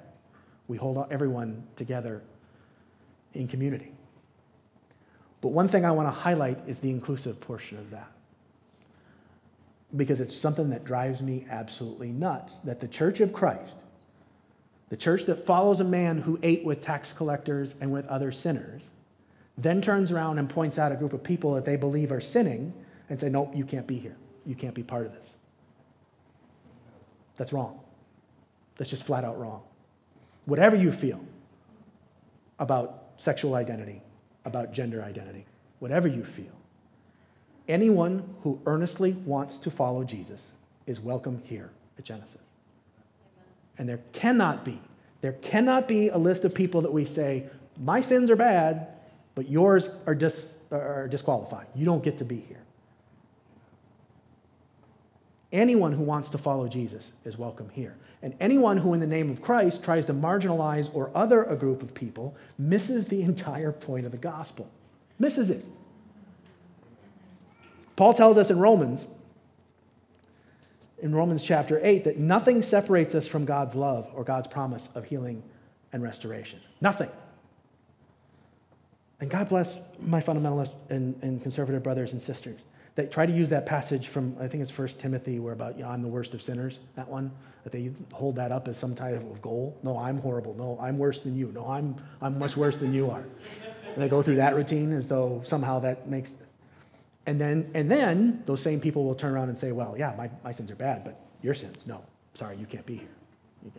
We 0.68 0.77
hold 0.77 1.07
everyone 1.11 1.64
together 1.77 2.22
in 3.33 3.48
community. 3.48 3.92
But 5.40 5.48
one 5.48 5.68
thing 5.68 5.85
I 5.85 5.92
want 5.92 6.09
to 6.09 6.12
highlight 6.12 6.59
is 6.66 6.81
the 6.81 6.90
inclusive 6.90 7.40
portion 7.40 7.79
of 7.79 7.90
that 7.90 8.11
because 9.96 10.20
it's 10.20 10.37
something 10.37 10.70
that 10.70 10.85
drives 10.85 11.20
me 11.20 11.46
absolutely 11.50 12.09
nuts 12.09 12.59
that 12.59 12.81
the 12.81 12.88
church 12.88 13.20
of 13.20 13.33
Christ, 13.33 13.77
the 14.88 14.96
church 14.96 15.27
that 15.27 15.46
follows 15.46 15.81
a 15.81 15.85
man 15.85 16.18
who 16.18 16.38
ate 16.42 16.64
with 16.64 16.81
tax 16.81 17.12
collectors 17.12 17.74
and 17.81 17.92
with 17.92 18.07
other 18.07 18.33
sinners, 18.33 18.83
then 19.57 19.81
turns 19.81 20.11
around 20.11 20.38
and 20.38 20.49
points 20.49 20.79
out 20.79 20.93
a 20.93 20.97
group 20.97 21.12
of 21.12 21.23
people 21.23 21.55
that 21.55 21.64
they 21.64 21.77
believe 21.77 22.11
are 22.11 22.21
sinning 22.21 22.73
and 23.09 23.19
say, 23.21 23.29
Nope, 23.29 23.53
you 23.55 23.64
can't 23.64 23.87
be 23.87 23.99
here. 23.99 24.17
You 24.45 24.55
can't 24.55 24.75
be 24.75 24.83
part 24.83 25.07
of 25.07 25.12
this. 25.12 25.35
That's 27.37 27.53
wrong. 27.53 27.81
That's 28.77 28.90
just 28.90 29.05
flat 29.05 29.25
out 29.25 29.38
wrong. 29.38 29.62
Whatever 30.45 30.77
you 30.77 30.93
feel 30.93 31.21
about 32.59 33.05
sexual 33.17 33.55
identity, 33.55 34.03
about 34.45 34.73
gender 34.73 35.03
identity, 35.03 35.47
whatever 35.79 36.09
you 36.09 36.25
feel, 36.25 36.53
Anyone 37.69 38.35
who 38.43 38.61
earnestly 38.67 39.12
wants 39.12 39.57
to 39.59 39.71
follow 39.71 40.05
Jesus 40.05 40.40
is 40.87 41.01
welcome 41.01 41.43
here 41.45 41.71
at 41.99 42.05
Genesis. 42.05 42.40
And 43.79 43.88
there 43.88 44.01
cannot 44.12 44.64
be, 44.64 44.81
there 45.23 45.33
cannot 45.33 45.88
be 45.88 46.09
a 46.11 46.19
list 46.19 46.45
of 46.45 46.55
people 46.55 46.83
that 46.83 46.93
we 46.93 47.07
say, 47.07 47.49
my 47.81 48.03
sins 48.03 48.31
are 48.31 48.37
bad, 48.37 48.88
but 49.35 49.49
yours 49.49 49.88
are, 50.07 50.14
dis, 50.14 50.57
are 50.70 51.09
disqualified. 51.09 51.66
You 51.75 51.85
don't 51.85 52.03
get 52.03 52.18
to 52.18 52.25
be 52.25 52.40
here. 52.40 52.62
Anyone 55.53 55.92
who 55.92 56.03
wants 56.03 56.31
to 56.31 56.38
follow 56.38 56.66
Jesus 56.66 57.12
is 57.25 57.38
welcome 57.38 57.68
here. 57.70 57.97
And 58.23 58.35
anyone 58.40 58.79
who, 58.79 58.94
in 58.94 59.01
the 59.01 59.07
name 59.07 59.31
of 59.31 59.40
Christ, 59.40 59.85
tries 59.85 60.05
to 60.07 60.14
marginalize 60.14 60.92
or 60.94 61.11
other 61.14 61.44
a 61.44 61.57
group 61.57 61.83
of 61.83 61.94
people 61.94 62.35
misses 62.59 63.07
the 63.07 63.23
entire 63.23 63.70
point 63.70 64.07
of 64.07 64.12
the 64.12 64.18
gospel. 64.18 64.68
Misses 65.18 65.51
it. 65.51 65.64
Paul 67.97 68.14
tells 68.14 68.38
us 68.38 68.51
in 68.51 68.59
Romans, 68.59 69.07
in 71.01 71.14
Romans 71.14 71.44
chapter 71.44 71.79
8, 71.83 72.05
that 72.05 72.18
nothing 72.18 72.62
separates 72.62 73.14
us 73.14 73.27
from 73.27 73.44
God's 73.44 73.75
love 73.75 74.11
or 74.14 74.25
God's 74.25 74.49
promise 74.49 74.88
of 74.94 75.05
healing 75.05 75.42
and 75.92 76.03
restoration. 76.03 76.61
Nothing. 76.81 77.11
And 79.24 79.30
God 79.30 79.48
bless 79.48 79.78
my 80.02 80.20
fundamentalist 80.20 80.74
and, 80.90 81.18
and 81.22 81.40
conservative 81.40 81.82
brothers 81.82 82.12
and 82.12 82.20
sisters 82.20 82.60
that 82.96 83.10
try 83.10 83.24
to 83.24 83.32
use 83.32 83.48
that 83.48 83.64
passage 83.64 84.08
from, 84.08 84.37
I 84.38 84.48
think 84.48 84.60
it's 84.60 84.70
First 84.70 85.00
Timothy, 85.00 85.38
where 85.38 85.54
about, 85.54 85.78
you 85.78 85.82
know, 85.82 85.88
I'm 85.88 86.02
the 86.02 86.08
worst 86.08 86.34
of 86.34 86.42
sinners, 86.42 86.78
that 86.94 87.08
one, 87.08 87.32
that 87.62 87.72
they 87.72 87.90
hold 88.12 88.37
that 88.37 88.52
up 88.52 88.68
as 88.68 88.76
some 88.76 88.94
type 88.94 89.16
of 89.16 89.40
goal. 89.40 89.78
No, 89.82 89.96
I'm 89.96 90.18
horrible. 90.18 90.52
No, 90.58 90.78
I'm 90.78 90.98
worse 90.98 91.20
than 91.20 91.38
you. 91.38 91.50
No, 91.54 91.66
I'm, 91.66 91.96
I'm 92.20 92.38
much 92.38 92.54
worse 92.54 92.76
than 92.76 92.92
you 92.92 93.10
are. 93.10 93.24
And 93.94 94.02
they 94.02 94.10
go 94.10 94.20
through 94.20 94.37
that 94.37 94.56
routine 94.56 94.92
as 94.92 95.08
though 95.08 95.40
somehow 95.42 95.78
that 95.78 96.06
makes 96.06 96.32
and 97.24 97.40
then, 97.40 97.70
and 97.72 97.90
then 97.90 98.42
those 98.44 98.60
same 98.60 98.78
people 98.78 99.06
will 99.06 99.14
turn 99.14 99.32
around 99.32 99.48
and 99.48 99.58
say, 99.58 99.72
well, 99.72 99.94
yeah, 99.96 100.12
my, 100.18 100.28
my 100.44 100.52
sins 100.52 100.70
are 100.70 100.76
bad, 100.76 101.02
but 101.02 101.18
your 101.40 101.54
sins, 101.54 101.87
no. 101.87 102.04
Sorry, 102.34 102.58
you 102.58 102.66
can't 102.66 102.84
be 102.84 102.96
here. 102.96 103.72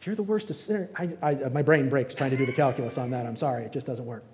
If 0.00 0.06
you're 0.06 0.16
the 0.16 0.22
worst 0.22 0.48
of 0.48 0.56
sinners, 0.56 0.88
I, 0.96 1.10
I, 1.20 1.34
my 1.50 1.60
brain 1.60 1.90
breaks 1.90 2.14
trying 2.14 2.30
to 2.30 2.38
do 2.38 2.46
the 2.46 2.52
calculus 2.52 2.96
on 2.96 3.10
that. 3.10 3.26
I'm 3.26 3.36
sorry, 3.36 3.64
it 3.64 3.72
just 3.74 3.86
doesn't 3.86 4.06
work. 4.06 4.24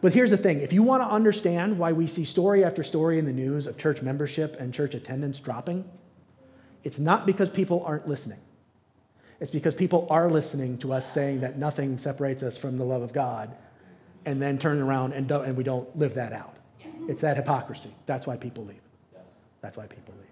But 0.00 0.14
here's 0.14 0.30
the 0.30 0.36
thing 0.36 0.60
if 0.60 0.72
you 0.72 0.82
want 0.82 1.02
to 1.02 1.08
understand 1.08 1.78
why 1.78 1.92
we 1.92 2.06
see 2.06 2.24
story 2.24 2.64
after 2.64 2.82
story 2.82 3.18
in 3.18 3.24
the 3.24 3.32
news 3.32 3.66
of 3.66 3.78
church 3.78 4.02
membership 4.02 4.56
and 4.58 4.72
church 4.72 4.94
attendance 4.94 5.40
dropping, 5.40 5.88
it's 6.84 6.98
not 6.98 7.26
because 7.26 7.50
people 7.50 7.82
aren't 7.84 8.08
listening. 8.08 8.38
It's 9.40 9.50
because 9.50 9.74
people 9.74 10.06
are 10.10 10.30
listening 10.30 10.78
to 10.78 10.92
us 10.92 11.12
saying 11.12 11.40
that 11.40 11.58
nothing 11.58 11.98
separates 11.98 12.42
us 12.42 12.56
from 12.56 12.78
the 12.78 12.84
love 12.84 13.02
of 13.02 13.12
God 13.12 13.54
and 14.24 14.40
then 14.40 14.58
turn 14.58 14.80
around 14.80 15.12
and, 15.12 15.30
and 15.30 15.56
we 15.56 15.64
don't 15.64 15.96
live 15.96 16.14
that 16.14 16.32
out. 16.32 16.56
It's 17.08 17.22
that 17.22 17.36
hypocrisy. 17.36 17.90
That's 18.06 18.26
why 18.26 18.36
people 18.36 18.64
leave. 18.64 18.80
That's 19.60 19.76
why 19.76 19.86
people 19.86 20.14
leave. 20.16 20.26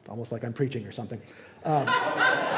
It's 0.00 0.08
Almost 0.08 0.32
like 0.32 0.44
I'm 0.44 0.52
preaching 0.52 0.86
or 0.86 0.92
something. 0.92 1.20
Um, 1.64 1.86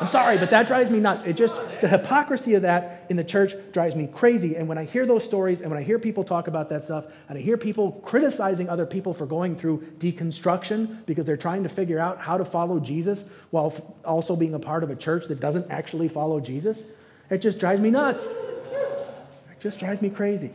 I'm 0.00 0.08
sorry, 0.08 0.38
but 0.38 0.48
that 0.48 0.66
drives 0.66 0.90
me 0.90 0.98
nuts. 0.98 1.24
It 1.24 1.34
just, 1.34 1.54
the 1.82 1.88
hypocrisy 1.88 2.54
of 2.54 2.62
that 2.62 3.04
in 3.10 3.16
the 3.18 3.24
church 3.24 3.52
drives 3.70 3.94
me 3.94 4.06
crazy. 4.06 4.56
And 4.56 4.66
when 4.66 4.78
I 4.78 4.84
hear 4.84 5.04
those 5.04 5.24
stories 5.24 5.60
and 5.60 5.70
when 5.70 5.78
I 5.78 5.82
hear 5.82 5.98
people 5.98 6.24
talk 6.24 6.48
about 6.48 6.70
that 6.70 6.86
stuff 6.86 7.04
and 7.28 7.36
I 7.36 7.42
hear 7.42 7.58
people 7.58 7.92
criticizing 8.02 8.70
other 8.70 8.86
people 8.86 9.12
for 9.12 9.26
going 9.26 9.56
through 9.56 9.82
deconstruction 9.98 11.04
because 11.04 11.26
they're 11.26 11.36
trying 11.36 11.64
to 11.64 11.68
figure 11.68 11.98
out 11.98 12.18
how 12.18 12.38
to 12.38 12.46
follow 12.46 12.80
Jesus 12.80 13.24
while 13.50 13.74
also 14.02 14.36
being 14.36 14.54
a 14.54 14.58
part 14.58 14.82
of 14.82 14.90
a 14.90 14.96
church 14.96 15.26
that 15.26 15.38
doesn't 15.38 15.70
actually 15.70 16.08
follow 16.08 16.40
Jesus, 16.40 16.82
it 17.28 17.38
just 17.38 17.58
drives 17.58 17.80
me 17.80 17.90
nuts 17.90 18.26
It 18.26 19.60
just 19.60 19.78
drives 19.78 20.00
me 20.00 20.08
crazy. 20.08 20.52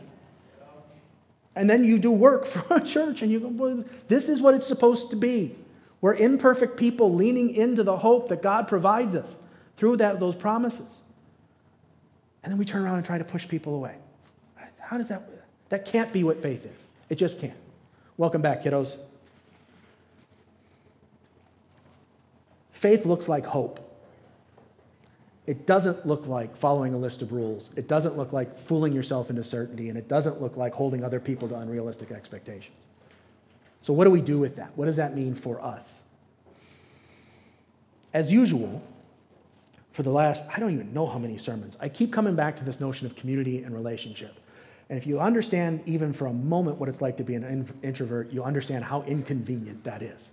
And 1.54 1.70
then 1.70 1.84
you 1.84 1.98
do 1.98 2.10
work 2.10 2.46
for 2.46 2.78
a 2.78 2.84
church 2.84 3.22
and 3.22 3.30
you 3.30 3.38
go, 3.38 3.48
well, 3.48 3.84
this 4.08 4.28
is 4.28 4.42
what 4.42 4.54
it's 4.54 4.66
supposed 4.66 5.10
to 5.10 5.16
be. 5.16 5.54
We're 6.00 6.14
imperfect 6.14 6.76
people 6.76 7.14
leaning 7.14 7.54
into 7.54 7.82
the 7.82 7.96
hope 7.96 8.28
that 8.28 8.42
God 8.42 8.68
provides 8.68 9.14
us 9.14 9.36
through 9.76 9.96
that, 9.98 10.20
those 10.20 10.34
promises. 10.34 10.86
And 12.42 12.52
then 12.52 12.58
we 12.58 12.64
turn 12.64 12.82
around 12.82 12.96
and 12.96 13.04
try 13.04 13.18
to 13.18 13.24
push 13.24 13.48
people 13.48 13.74
away. 13.74 13.96
How 14.78 14.98
does 14.98 15.08
that, 15.08 15.28
that 15.70 15.84
can't 15.84 16.12
be 16.12 16.22
what 16.22 16.40
faith 16.40 16.64
is. 16.64 16.84
It 17.08 17.16
just 17.16 17.40
can't. 17.40 17.56
Welcome 18.16 18.40
back, 18.40 18.62
kiddos. 18.62 18.96
Faith 22.72 23.04
looks 23.04 23.28
like 23.28 23.46
hope. 23.46 23.82
It 25.46 25.66
doesn't 25.66 26.06
look 26.06 26.26
like 26.26 26.56
following 26.56 26.94
a 26.94 26.98
list 26.98 27.22
of 27.22 27.32
rules. 27.32 27.70
It 27.76 27.88
doesn't 27.88 28.16
look 28.16 28.32
like 28.32 28.58
fooling 28.58 28.92
yourself 28.92 29.30
into 29.30 29.44
certainty, 29.44 29.88
and 29.88 29.98
it 29.98 30.08
doesn't 30.08 30.40
look 30.40 30.56
like 30.56 30.74
holding 30.74 31.04
other 31.04 31.20
people 31.20 31.48
to 31.48 31.56
unrealistic 31.56 32.10
expectations. 32.10 32.76
So, 33.86 33.92
what 33.92 34.02
do 34.02 34.10
we 34.10 34.20
do 34.20 34.36
with 34.40 34.56
that? 34.56 34.72
What 34.74 34.86
does 34.86 34.96
that 34.96 35.14
mean 35.14 35.36
for 35.36 35.62
us? 35.62 35.94
As 38.12 38.32
usual, 38.32 38.82
for 39.92 40.02
the 40.02 40.10
last, 40.10 40.44
I 40.52 40.58
don't 40.58 40.72
even 40.72 40.92
know 40.92 41.06
how 41.06 41.20
many 41.20 41.38
sermons, 41.38 41.76
I 41.80 41.88
keep 41.88 42.12
coming 42.12 42.34
back 42.34 42.56
to 42.56 42.64
this 42.64 42.80
notion 42.80 43.06
of 43.06 43.14
community 43.14 43.62
and 43.62 43.72
relationship. 43.72 44.40
And 44.90 44.98
if 44.98 45.06
you 45.06 45.20
understand 45.20 45.84
even 45.86 46.12
for 46.12 46.26
a 46.26 46.32
moment 46.32 46.78
what 46.78 46.88
it's 46.88 47.00
like 47.00 47.16
to 47.18 47.22
be 47.22 47.36
an 47.36 47.72
introvert, 47.84 48.32
you 48.32 48.42
understand 48.42 48.82
how 48.82 49.02
inconvenient 49.02 49.84
that 49.84 50.02
is. 50.02 50.30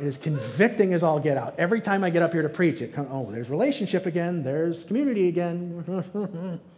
It 0.00 0.06
is 0.06 0.16
convicting 0.16 0.94
as 0.94 1.02
all 1.02 1.20
get 1.20 1.36
out. 1.36 1.56
Every 1.58 1.82
time 1.82 2.02
I 2.02 2.08
get 2.08 2.22
up 2.22 2.32
here 2.32 2.40
to 2.40 2.48
preach, 2.48 2.80
it 2.80 2.94
comes, 2.94 3.10
oh, 3.12 3.30
there's 3.30 3.50
relationship 3.50 4.06
again, 4.06 4.42
there's 4.42 4.84
community 4.84 5.28
again. 5.28 6.60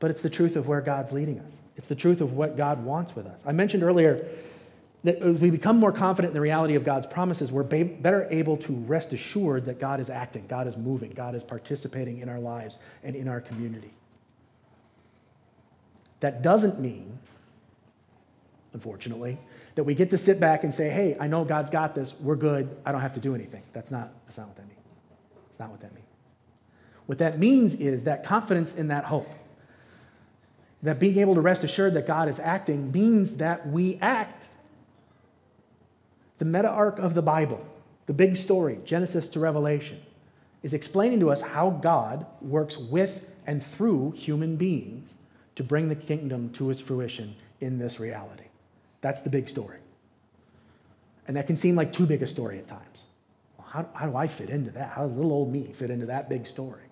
but 0.00 0.10
it's 0.10 0.20
the 0.20 0.30
truth 0.30 0.56
of 0.56 0.68
where 0.68 0.80
God's 0.80 1.12
leading 1.12 1.40
us. 1.40 1.52
It's 1.76 1.86
the 1.86 1.94
truth 1.94 2.20
of 2.20 2.32
what 2.32 2.56
God 2.56 2.84
wants 2.84 3.14
with 3.14 3.26
us. 3.26 3.40
I 3.46 3.52
mentioned 3.52 3.82
earlier 3.82 4.28
that 5.04 5.16
as 5.18 5.40
we 5.40 5.50
become 5.50 5.78
more 5.78 5.92
confident 5.92 6.30
in 6.30 6.34
the 6.34 6.40
reality 6.40 6.74
of 6.74 6.84
God's 6.84 7.06
promises, 7.06 7.52
we're 7.52 7.62
better 7.62 8.26
able 8.30 8.56
to 8.58 8.72
rest 8.72 9.12
assured 9.12 9.66
that 9.66 9.78
God 9.78 10.00
is 10.00 10.10
acting, 10.10 10.46
God 10.48 10.66
is 10.66 10.76
moving, 10.76 11.10
God 11.10 11.34
is 11.34 11.44
participating 11.44 12.18
in 12.18 12.28
our 12.28 12.40
lives 12.40 12.78
and 13.04 13.14
in 13.14 13.28
our 13.28 13.40
community. 13.40 13.92
That 16.20 16.42
doesn't 16.42 16.80
mean, 16.80 17.20
unfortunately, 18.72 19.38
that 19.76 19.84
we 19.84 19.94
get 19.94 20.10
to 20.10 20.18
sit 20.18 20.40
back 20.40 20.64
and 20.64 20.74
say, 20.74 20.90
hey, 20.90 21.16
I 21.20 21.28
know 21.28 21.44
God's 21.44 21.70
got 21.70 21.94
this, 21.94 22.12
we're 22.18 22.34
good, 22.34 22.76
I 22.84 22.90
don't 22.90 23.00
have 23.00 23.14
to 23.14 23.20
do 23.20 23.36
anything. 23.36 23.62
That's 23.72 23.92
not, 23.92 24.10
that's 24.26 24.36
not 24.36 24.48
what 24.48 24.56
that 24.56 24.66
means. 24.66 24.80
That's 25.46 25.60
not 25.60 25.70
what 25.70 25.80
that 25.80 25.94
means. 25.94 26.06
What 27.06 27.18
that 27.18 27.38
means 27.38 27.74
is 27.74 28.04
that 28.04 28.24
confidence 28.24 28.74
in 28.74 28.88
that 28.88 29.04
hope, 29.04 29.30
that 30.82 30.98
being 30.98 31.18
able 31.18 31.34
to 31.34 31.40
rest 31.40 31.64
assured 31.64 31.94
that 31.94 32.06
God 32.06 32.28
is 32.28 32.38
acting, 32.38 32.92
means 32.92 33.36
that 33.38 33.66
we 33.68 33.98
act. 34.00 34.48
The 36.38 36.44
meta 36.44 36.68
arc 36.68 36.98
of 36.98 37.14
the 37.14 37.22
Bible, 37.22 37.66
the 38.06 38.12
big 38.12 38.36
story, 38.36 38.78
Genesis 38.84 39.28
to 39.30 39.40
Revelation, 39.40 40.00
is 40.62 40.72
explaining 40.72 41.20
to 41.20 41.30
us 41.30 41.40
how 41.40 41.70
God 41.70 42.26
works 42.40 42.76
with 42.76 43.24
and 43.46 43.62
through 43.62 44.12
human 44.12 44.56
beings 44.56 45.14
to 45.56 45.64
bring 45.64 45.88
the 45.88 45.96
kingdom 45.96 46.50
to 46.50 46.70
its 46.70 46.80
fruition 46.80 47.34
in 47.60 47.78
this 47.78 47.98
reality. 47.98 48.44
That's 49.00 49.22
the 49.22 49.30
big 49.30 49.48
story. 49.48 49.78
And 51.26 51.36
that 51.36 51.46
can 51.46 51.56
seem 51.56 51.74
like 51.74 51.92
too 51.92 52.06
big 52.06 52.22
a 52.22 52.26
story 52.26 52.58
at 52.58 52.68
times. 52.68 53.02
Well, 53.58 53.66
how, 53.68 53.88
how 53.94 54.06
do 54.06 54.16
I 54.16 54.26
fit 54.26 54.50
into 54.50 54.70
that? 54.72 54.90
How 54.90 55.06
does 55.06 55.16
little 55.16 55.32
old 55.32 55.52
me 55.52 55.72
fit 55.72 55.90
into 55.90 56.06
that 56.06 56.28
big 56.28 56.46
story? 56.46 56.82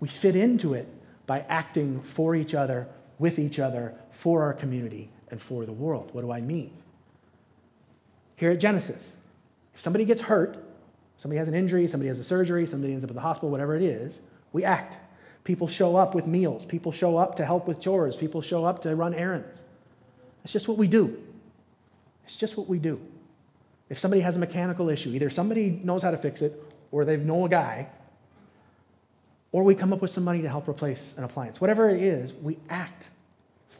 We 0.00 0.08
fit 0.08 0.34
into 0.34 0.74
it 0.74 0.88
by 1.26 1.40
acting 1.48 2.02
for 2.02 2.34
each 2.34 2.54
other, 2.54 2.88
with 3.22 3.38
each 3.38 3.60
other, 3.60 3.94
for 4.10 4.42
our 4.42 4.52
community, 4.52 5.08
and 5.30 5.40
for 5.40 5.64
the 5.64 5.72
world. 5.72 6.10
What 6.12 6.22
do 6.22 6.32
I 6.32 6.40
mean? 6.40 6.72
Here 8.34 8.50
at 8.50 8.58
Genesis, 8.58 9.00
if 9.72 9.80
somebody 9.80 10.04
gets 10.04 10.22
hurt, 10.22 10.58
somebody 11.18 11.38
has 11.38 11.46
an 11.46 11.54
injury, 11.54 11.86
somebody 11.86 12.08
has 12.08 12.18
a 12.18 12.24
surgery, 12.24 12.66
somebody 12.66 12.92
ends 12.92 13.04
up 13.04 13.10
in 13.10 13.14
the 13.14 13.22
hospital, 13.22 13.48
whatever 13.48 13.76
it 13.76 13.82
is, 13.82 14.18
we 14.52 14.64
act. 14.64 14.98
People 15.44 15.68
show 15.68 15.94
up 15.94 16.16
with 16.16 16.26
meals, 16.26 16.64
people 16.64 16.90
show 16.90 17.16
up 17.16 17.36
to 17.36 17.46
help 17.46 17.68
with 17.68 17.78
chores, 17.78 18.16
people 18.16 18.42
show 18.42 18.64
up 18.64 18.82
to 18.82 18.96
run 18.96 19.14
errands. 19.14 19.62
That's 20.42 20.52
just 20.52 20.66
what 20.66 20.76
we 20.76 20.88
do. 20.88 21.16
It's 22.26 22.36
just 22.36 22.56
what 22.56 22.68
we 22.68 22.80
do. 22.80 23.00
If 23.88 24.00
somebody 24.00 24.22
has 24.22 24.34
a 24.34 24.40
mechanical 24.40 24.88
issue, 24.88 25.10
either 25.10 25.30
somebody 25.30 25.80
knows 25.84 26.02
how 26.02 26.10
to 26.10 26.16
fix 26.16 26.42
it 26.42 26.60
or 26.90 27.04
they 27.04 27.16
know 27.18 27.46
a 27.46 27.48
guy, 27.48 27.86
or 29.52 29.62
we 29.62 29.76
come 29.76 29.92
up 29.92 30.02
with 30.02 30.10
some 30.10 30.24
money 30.24 30.42
to 30.42 30.48
help 30.48 30.66
replace 30.68 31.14
an 31.16 31.22
appliance. 31.22 31.60
Whatever 31.60 31.88
it 31.88 32.02
is, 32.02 32.32
we 32.32 32.58
act 32.68 33.10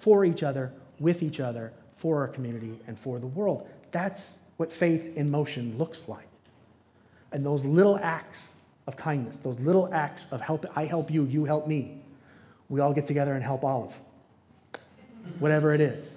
for 0.02 0.24
each 0.24 0.42
other, 0.42 0.72
with 0.98 1.22
each 1.22 1.38
other, 1.38 1.72
for 1.94 2.18
our 2.18 2.26
community, 2.26 2.76
and 2.88 2.98
for 2.98 3.20
the 3.20 3.26
world. 3.28 3.68
That's 3.92 4.34
what 4.56 4.72
faith 4.72 5.16
in 5.16 5.30
motion 5.30 5.78
looks 5.78 6.02
like. 6.08 6.26
And 7.30 7.46
those 7.46 7.64
little 7.64 7.96
acts 8.02 8.48
of 8.88 8.96
kindness, 8.96 9.36
those 9.36 9.60
little 9.60 9.88
acts 9.94 10.26
of 10.32 10.40
help, 10.40 10.66
I 10.74 10.86
help 10.86 11.08
you, 11.08 11.24
you 11.26 11.44
help 11.44 11.68
me, 11.68 12.02
we 12.68 12.80
all 12.80 12.92
get 12.92 13.06
together 13.06 13.34
and 13.34 13.44
help 13.44 13.62
Olive. 13.62 13.96
Whatever 15.38 15.72
it 15.72 15.80
is. 15.80 16.16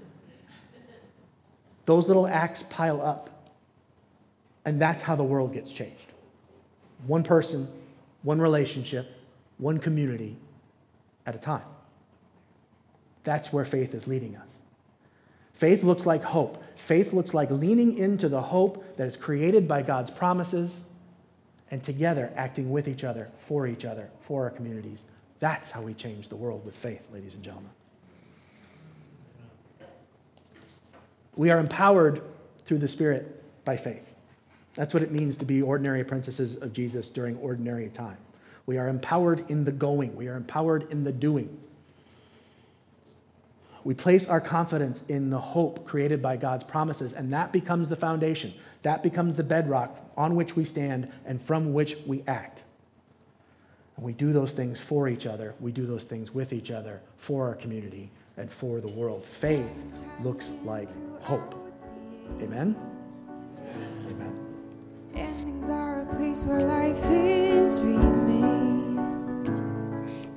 Those 1.85 2.07
little 2.07 2.25
acts 2.25 2.63
pile 2.63 3.03
up. 3.03 3.29
And 4.65 4.81
that's 4.81 5.03
how 5.03 5.15
the 5.15 5.23
world 5.23 5.53
gets 5.53 5.71
changed. 5.71 6.11
One 7.05 7.21
person, 7.21 7.67
one 8.23 8.41
relationship, 8.41 9.07
one 9.59 9.77
community 9.77 10.37
at 11.27 11.35
a 11.35 11.37
time. 11.37 11.61
That's 13.25 13.51
where 13.51 13.65
faith 13.65 13.93
is 13.93 14.07
leading 14.07 14.37
us. 14.37 14.47
Faith 15.53 15.83
looks 15.83 16.05
like 16.05 16.23
hope. 16.23 16.63
Faith 16.75 17.11
looks 17.11 17.33
like 17.33 17.49
leaning 17.51 17.97
into 17.97 18.29
the 18.29 18.41
hope 18.41 18.95
that 18.97 19.07
is 19.07 19.17
created 19.17 19.67
by 19.67 19.81
God's 19.81 20.11
promises 20.11 20.79
and 21.71 21.83
together 21.83 22.31
acting 22.35 22.69
with 22.69 22.87
each 22.87 23.03
other, 23.03 23.29
for 23.37 23.67
each 23.67 23.83
other, 23.83 24.09
for 24.21 24.43
our 24.43 24.49
communities. 24.51 25.03
That's 25.39 25.71
how 25.71 25.81
we 25.81 25.93
change 25.93 26.29
the 26.29 26.35
world 26.35 26.63
with 26.65 26.75
faith, 26.75 27.01
ladies 27.11 27.33
and 27.33 27.43
gentlemen. 27.43 27.71
We 31.35 31.49
are 31.49 31.59
empowered 31.59 32.21
through 32.65 32.77
the 32.77 32.87
Spirit 32.87 33.43
by 33.65 33.77
faith. 33.77 34.13
That's 34.75 34.93
what 34.93 35.03
it 35.03 35.11
means 35.11 35.37
to 35.37 35.45
be 35.45 35.61
ordinary 35.61 36.01
apprentices 36.01 36.55
of 36.55 36.73
Jesus 36.73 37.09
during 37.09 37.37
ordinary 37.37 37.89
time. 37.89 38.17
We 38.65 38.77
are 38.77 38.87
empowered 38.87 39.49
in 39.49 39.63
the 39.63 39.71
going, 39.71 40.15
we 40.15 40.27
are 40.27 40.35
empowered 40.35 40.91
in 40.91 41.03
the 41.03 41.11
doing. 41.11 41.57
We 43.85 43.93
place 43.93 44.25
our 44.25 44.41
confidence 44.41 45.03
in 45.07 45.29
the 45.29 45.39
hope 45.39 45.85
created 45.85 46.19
by 46.19 46.37
God's 46.37 46.63
promises, 46.63 47.13
and 47.13 47.31
that 47.33 47.53
becomes 47.53 47.87
the 47.87 47.95
foundation. 47.95 48.51
That 48.81 49.03
becomes 49.03 49.37
the 49.37 49.43
bedrock 49.43 50.03
on 50.17 50.35
which 50.35 50.55
we 50.55 50.65
stand 50.65 51.11
and 51.23 51.39
from 51.39 51.71
which 51.71 51.95
we 52.07 52.23
act. 52.27 52.63
And 53.95 54.03
we 54.03 54.11
do 54.11 54.33
those 54.33 54.51
things 54.53 54.79
for 54.79 55.07
each 55.07 55.27
other, 55.27 55.53
we 55.59 55.71
do 55.71 55.85
those 55.85 56.03
things 56.03 56.33
with 56.33 56.51
each 56.51 56.71
other, 56.71 56.99
for 57.17 57.47
our 57.47 57.53
community, 57.53 58.09
and 58.37 58.51
for 58.51 58.81
the 58.81 58.87
world. 58.87 59.23
Faith 59.23 60.03
looks 60.21 60.51
like 60.63 60.89
hope. 61.21 61.53
Amen? 62.41 62.75
Amen. 64.09 64.33
Endings 65.13 65.69